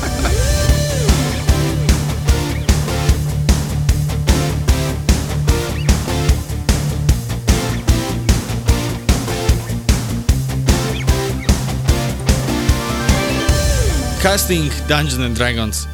[14.22, 15.89] Casting Dungeons and Dragons.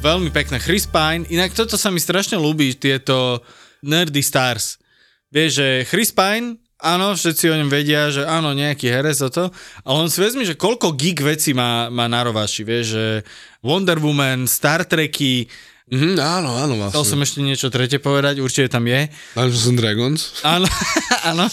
[0.00, 0.56] Veľmi pekné.
[0.56, 1.28] Chris Pine.
[1.28, 3.44] Inak toto sa mi strašne ľúbi, tieto
[3.84, 4.80] nerdy stars.
[5.28, 9.44] Vieš, že Chris Pine, áno, všetci o ňom vedia, že áno, nejaký herec o to,
[9.84, 13.06] ale on si vezmi, že koľko geek vecí má, má na rováši, vieš, že
[13.60, 15.44] Wonder Woman, Star Treky,
[15.88, 17.10] Mhm, áno, áno, chcel vlastne.
[17.16, 19.08] som ešte niečo tretie povedať, určite tam je.
[19.32, 20.20] Dungeons and Dragons.
[20.44, 20.68] Áno,
[21.32, 21.48] áno.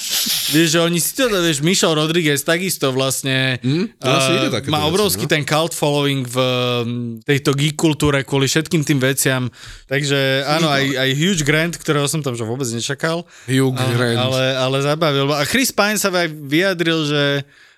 [0.52, 4.92] Vieš, že oni si to, vieš, Michel Rodriguez takisto vlastne eh, ide takéto má veci,
[4.92, 5.32] obrovský no.
[5.32, 9.48] ten cult following v mm, tejto geek kultúre kvôli všetkým tým veciam.
[9.88, 13.24] Takže áno, aj, aj Hugh Grant, ktorého som tam že vôbec nečakal.
[13.48, 14.20] Hugh A- Grant.
[14.20, 15.32] Ale, ale zabavil.
[15.32, 17.24] A Chris Pine sa aj vyjadril, že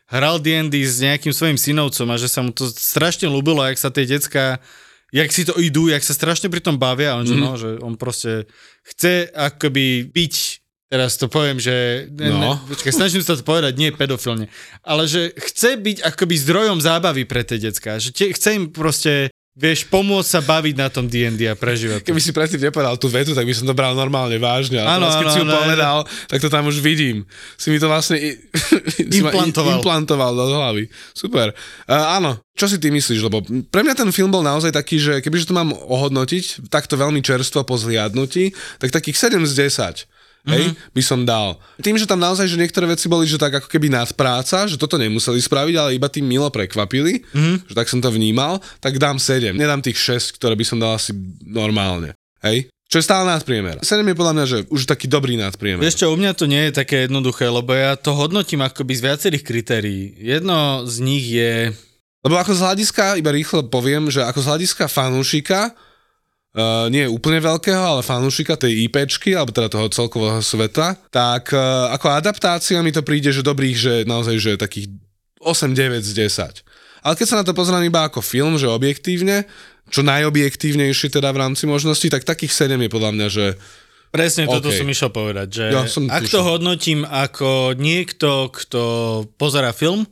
[0.08, 3.91] hral D&D s nejakým svojim synovcom a že sa mu to strašne ľúbilo, jak sa
[3.91, 4.58] tie decka
[5.12, 7.16] jak si to idú, jak sa strašne pri tom bavia.
[7.16, 7.30] On, mm.
[7.30, 8.47] že no, že on proste
[8.84, 10.34] chce akoby byť
[10.88, 12.08] teraz to poviem, že...
[12.16, 12.39] Ne, No.
[12.39, 14.47] ne, počkaj, snažím sa to povedať, nie pedofilne.
[14.88, 17.99] Ale že chce byť akoby zdrojom zábavy pre tie decka.
[17.99, 19.28] Že tie, chce im proste,
[19.58, 22.05] vieš, pomôcť sa baviť na tom D&D a prežívať.
[22.05, 24.78] Keby si predtým nepovedal tú vetu, tak by som to bral normálne vážne.
[24.78, 25.97] A Áno, teraz, keď áno, si ju povedal,
[26.30, 27.26] tak to tam už vidím.
[27.58, 28.38] Si mi to vlastne i-
[29.18, 29.82] Implantoval.
[29.82, 30.86] implantoval do hlavy.
[31.12, 31.58] Super.
[31.89, 33.20] Uh, áno, čo si ty myslíš?
[33.20, 37.20] Lebo pre mňa ten film bol naozaj taký, že kebyže to mám ohodnotiť takto veľmi
[37.20, 39.53] čerstvo po zliadnutí, tak takých 7 z
[40.05, 40.05] 10.
[40.45, 40.73] Hej, Mhm.
[40.93, 41.57] by som dal.
[41.79, 44.95] Tým, že tam naozaj, že niektoré veci boli, že tak ako keby nadpráca, že toto
[44.95, 47.67] nemuseli spraviť, ale iba tým milo prekvapili, Mhm.
[47.67, 49.57] že tak som to vnímal, tak dám 7.
[49.57, 51.11] Nedám tých 6, ktoré by som dal asi
[51.43, 52.15] normálne.
[52.39, 52.71] Hej?
[52.88, 53.83] Čo je stále nadpriemer.
[53.83, 55.83] 7 je podľa mňa, že už taký dobrý nadpriemer.
[55.83, 59.03] Vieš čo, u mňa to nie je také jednoduché, lebo ja to hodnotím akoby z
[59.03, 60.15] viacerých kritérií.
[60.15, 61.75] Jedno z nich je...
[62.23, 65.75] Lebo ako z hľadiska, iba rýchlo poviem, že ako z hľadiska fanúšika,
[66.58, 71.93] uh, nie úplne veľkého, ale fanúšika tej IPčky, alebo teda toho celkového sveta, tak uh,
[71.93, 74.89] ako adaptácia mi to príde, že dobrých, že naozaj, že takých
[75.39, 77.05] 8-9 z 10.
[77.05, 79.45] Ale keď sa na to pozerám iba ako film, že objektívne,
[79.88, 83.45] čo najobjektívnejšie teda v rámci možností, tak takých 7 je podľa mňa, že
[84.08, 84.76] Presne toto OK.
[84.80, 86.34] som išiel povedať, že Ja som ak tušil.
[86.34, 88.82] to hodnotím ako niekto, kto
[89.36, 90.08] pozera film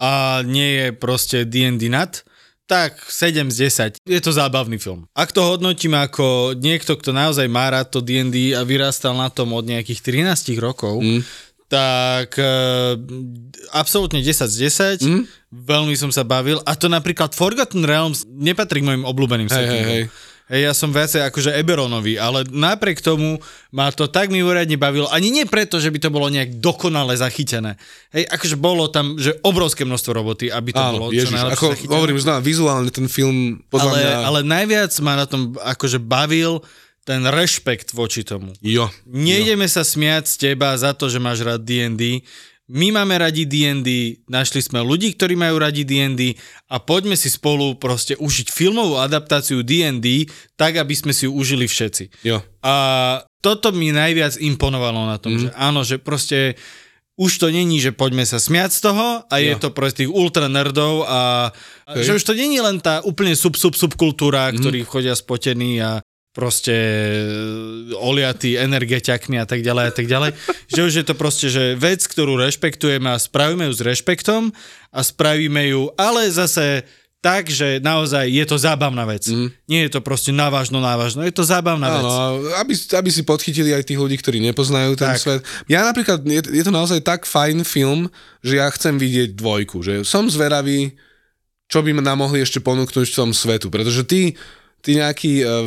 [0.00, 2.24] a nie je proste D&D nad,
[2.68, 3.56] tak 7 z
[3.96, 4.04] 10.
[4.04, 5.08] Je to zábavný film.
[5.16, 9.56] Ak to hodnotím ako niekto, kto naozaj má rád to D&D a vyrastal na tom
[9.56, 11.24] od nejakých 13 rokov, Mm.
[11.66, 12.52] tak e,
[13.72, 14.56] absolútne 10 z
[15.00, 15.04] 10.
[15.04, 15.22] Mm.
[15.48, 16.60] Veľmi som sa bavil.
[16.64, 19.96] A to napríklad Forgotten Realms nepatrí k mojim obľúbeným hej, settingom.
[19.96, 20.04] hej.
[20.48, 23.36] Hej, ja som viacej akože Eberonový, ale napriek tomu
[23.68, 25.04] ma to tak mimoriadne bavilo.
[25.12, 27.76] Ani nie preto, že by to bolo nejak dokonale zachytené.
[28.16, 31.52] Hej, akože bolo tam, že obrovské množstvo roboty, aby to bolo Áno, čo ježiš, najlepšie
[31.52, 31.92] ako zachytené.
[32.00, 34.12] hovorím, znám, vizuálne ten film podľa ale, mňa...
[34.24, 36.64] ale najviac ma na tom akože bavil
[37.08, 38.52] ten rešpekt voči tomu.
[38.60, 38.92] Jo.
[39.08, 42.20] Nejdeme sa smiať z teba za to, že máš rád D&D.
[42.68, 46.36] My máme radi D&D, našli sme ľudí, ktorí majú radi D&D
[46.68, 51.64] a poďme si spolu proste užiť filmovú adaptáciu D&D tak, aby sme si ju užili
[51.64, 52.28] všetci.
[52.28, 52.44] Jo.
[52.60, 52.74] A
[53.40, 55.40] toto mi najviac imponovalo na tom, mm.
[55.40, 56.60] že áno, že proste
[57.18, 59.58] už to není, že poďme sa smiať z toho a je Jo.
[59.58, 61.50] to proste tých ultra nerdov a
[61.90, 62.04] Hej.
[62.04, 64.62] že už to není len tá úplne sub sub subkultúra, mm.
[64.62, 66.04] ktorí chodia spotení a
[66.38, 70.30] proste e, oliatí energetiakmi a tak ďalej a tak ďalej.
[70.70, 74.54] že už je to proste, že vec, ktorú rešpektujeme a spravíme ju s rešpektom
[74.94, 76.86] a spravíme ju, ale zase
[77.18, 79.26] tak, že naozaj je to zábavná vec.
[79.26, 79.50] Mm.
[79.66, 82.06] Nie je to proste návažno, návažno, je to zábavná vec.
[82.06, 85.18] Áno, aby, aby si podchytili aj tých ľudí, ktorí nepoznajú ten Tak.
[85.18, 85.40] svet.
[85.66, 88.06] Ja napríklad, je, je to naozaj tak fajn film,
[88.46, 90.94] že ja chcem vidieť dvojku, že som zveravý,
[91.66, 94.38] čo by nám mohli ešte ponúknuť v tom svetu, pretože tí,
[94.78, 95.66] tí nejakí uh,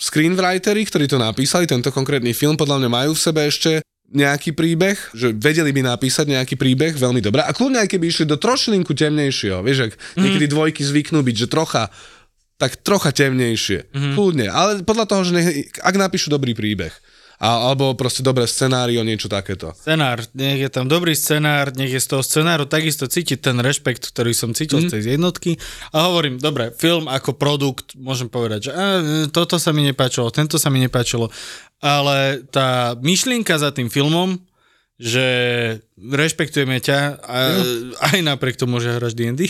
[0.00, 4.98] screenwriteri, ktorí to napísali, tento konkrétny film, podľa mňa majú v sebe ešte nejaký príbeh,
[5.14, 7.46] že vedeli by napísať nejaký príbeh veľmi dobré.
[7.46, 11.46] A kľudne aj keby išli do trošilinku temnejšieho, vieš, ak niekedy dvojky zvyknú byť, že
[11.46, 11.86] trocha
[12.60, 13.88] tak trocha temnejšie.
[13.88, 14.12] Mm-hmm.
[14.12, 14.46] Kľudne.
[14.52, 15.48] Ale podľa toho, že nech,
[15.80, 16.92] ak napíšu dobrý príbeh.
[17.40, 19.72] A, alebo proste dobré scenário, niečo takéto.
[19.72, 24.12] Scenár, nech je tam dobrý scenár, nech je z toho scenáru takisto cítiť ten rešpekt,
[24.12, 24.84] ktorý som cítil mm.
[24.84, 25.56] z tej jednotky.
[25.96, 28.84] A hovorím, dobre, film ako produkt, môžem povedať, že a,
[29.32, 31.32] toto sa mi nepáčilo, tento sa mi nepáčilo,
[31.80, 34.36] ale tá myšlienka za tým filmom,
[35.00, 35.26] že
[35.96, 37.38] rešpektujeme ťa a,
[38.12, 39.48] aj napriek tomu, že hráš D&D.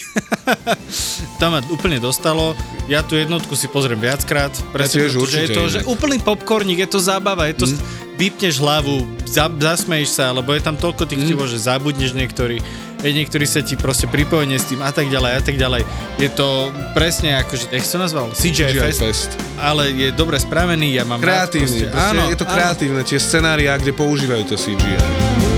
[1.43, 2.55] to ma úplne dostalo.
[2.87, 4.55] Ja tú jednotku si pozriem viackrát.
[4.71, 7.79] Presne, tiež preto, že je to, že úplný popcorník, je to zábava, je to, mm.
[8.21, 11.49] Vypneš hlavu, za, zasmeješ sa, lebo je tam toľko tých mm.
[11.49, 12.61] že zabudneš niektorí,
[13.01, 15.83] e, niektorí sa ti proste pripojenie s tým a tak ďalej a tak ďalej.
[16.21, 18.29] Je to presne ako, že, jak to nazval?
[18.37, 19.31] CGI, CGI Fest, Fest.
[19.57, 21.89] ale je dobre spravený, ja mám rád Kreatívny.
[21.89, 22.53] proste- Proste, áno, je to áno.
[22.53, 25.50] kreatívne, tie scenária, kde používajú to CGI.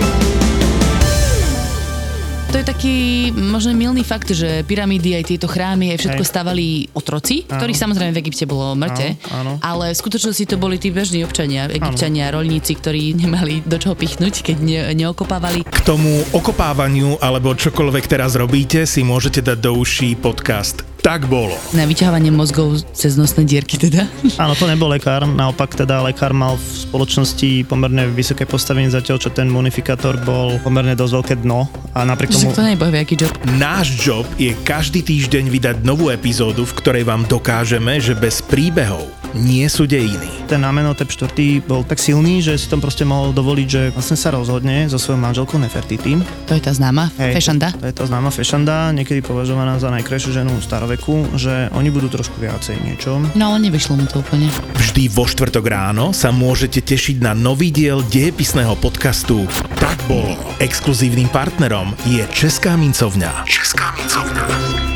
[2.52, 2.96] To je taký
[3.32, 6.28] možno milný fakt, že pyramídy aj tieto chrámy aj všetko Hej.
[6.36, 9.64] stavali otroci, ktorých samozrejme v Egypte bolo mŕte, Áno, áno.
[9.64, 14.44] ale v skutočnosti to boli tí bežní občania, egyptiania, rolníci, ktorí nemali do čoho pichnúť,
[14.44, 15.64] keď ne, neokopávali.
[15.64, 21.58] K tomu okopávaniu alebo čokoľvek teraz robíte si môžete dať do uší podcast Tak bolo.
[21.74, 24.06] Na vyťahovanie mozgov cez nosné dierky teda.
[24.38, 29.34] Áno, to nebol lekár, naopak teda lekár mal v spoločnosti pomerne vysoké postavenie, zatiaľ čo
[29.34, 32.54] ten munifikátor bol pomerne dosť veľké dno a napriek tomu...
[32.54, 33.34] to nebol aký job.
[33.58, 39.21] Náš job je každý týždeň vydať novú epizódu, v ktorej vám dokážeme, že bez príbehov
[39.36, 40.48] nie sú dejiny.
[40.48, 41.64] Ten Amenhotep 4.
[41.64, 45.20] bol tak silný, že si tam proste mohol dovoliť, že vlastne sa rozhodne so svojou
[45.20, 46.20] manželkou Nefertiti.
[46.48, 47.72] To je tá známa, Hej, fešanda.
[47.76, 52.36] To je tá známa fešanda, niekedy považovaná za najkrajšiu ženu staroveku, že oni budú trošku
[52.40, 53.20] viacej niečo.
[53.32, 54.52] No ale nevyšlo mu to úplne.
[54.76, 59.48] Vždy vo štvrtok ráno sa môžete tešiť na nový diel dejepisného podcastu
[59.80, 60.36] Tak bolo.
[60.60, 63.48] Exkluzívnym partnerom je Česká mincovňa.
[63.48, 64.91] Česká mincovňa.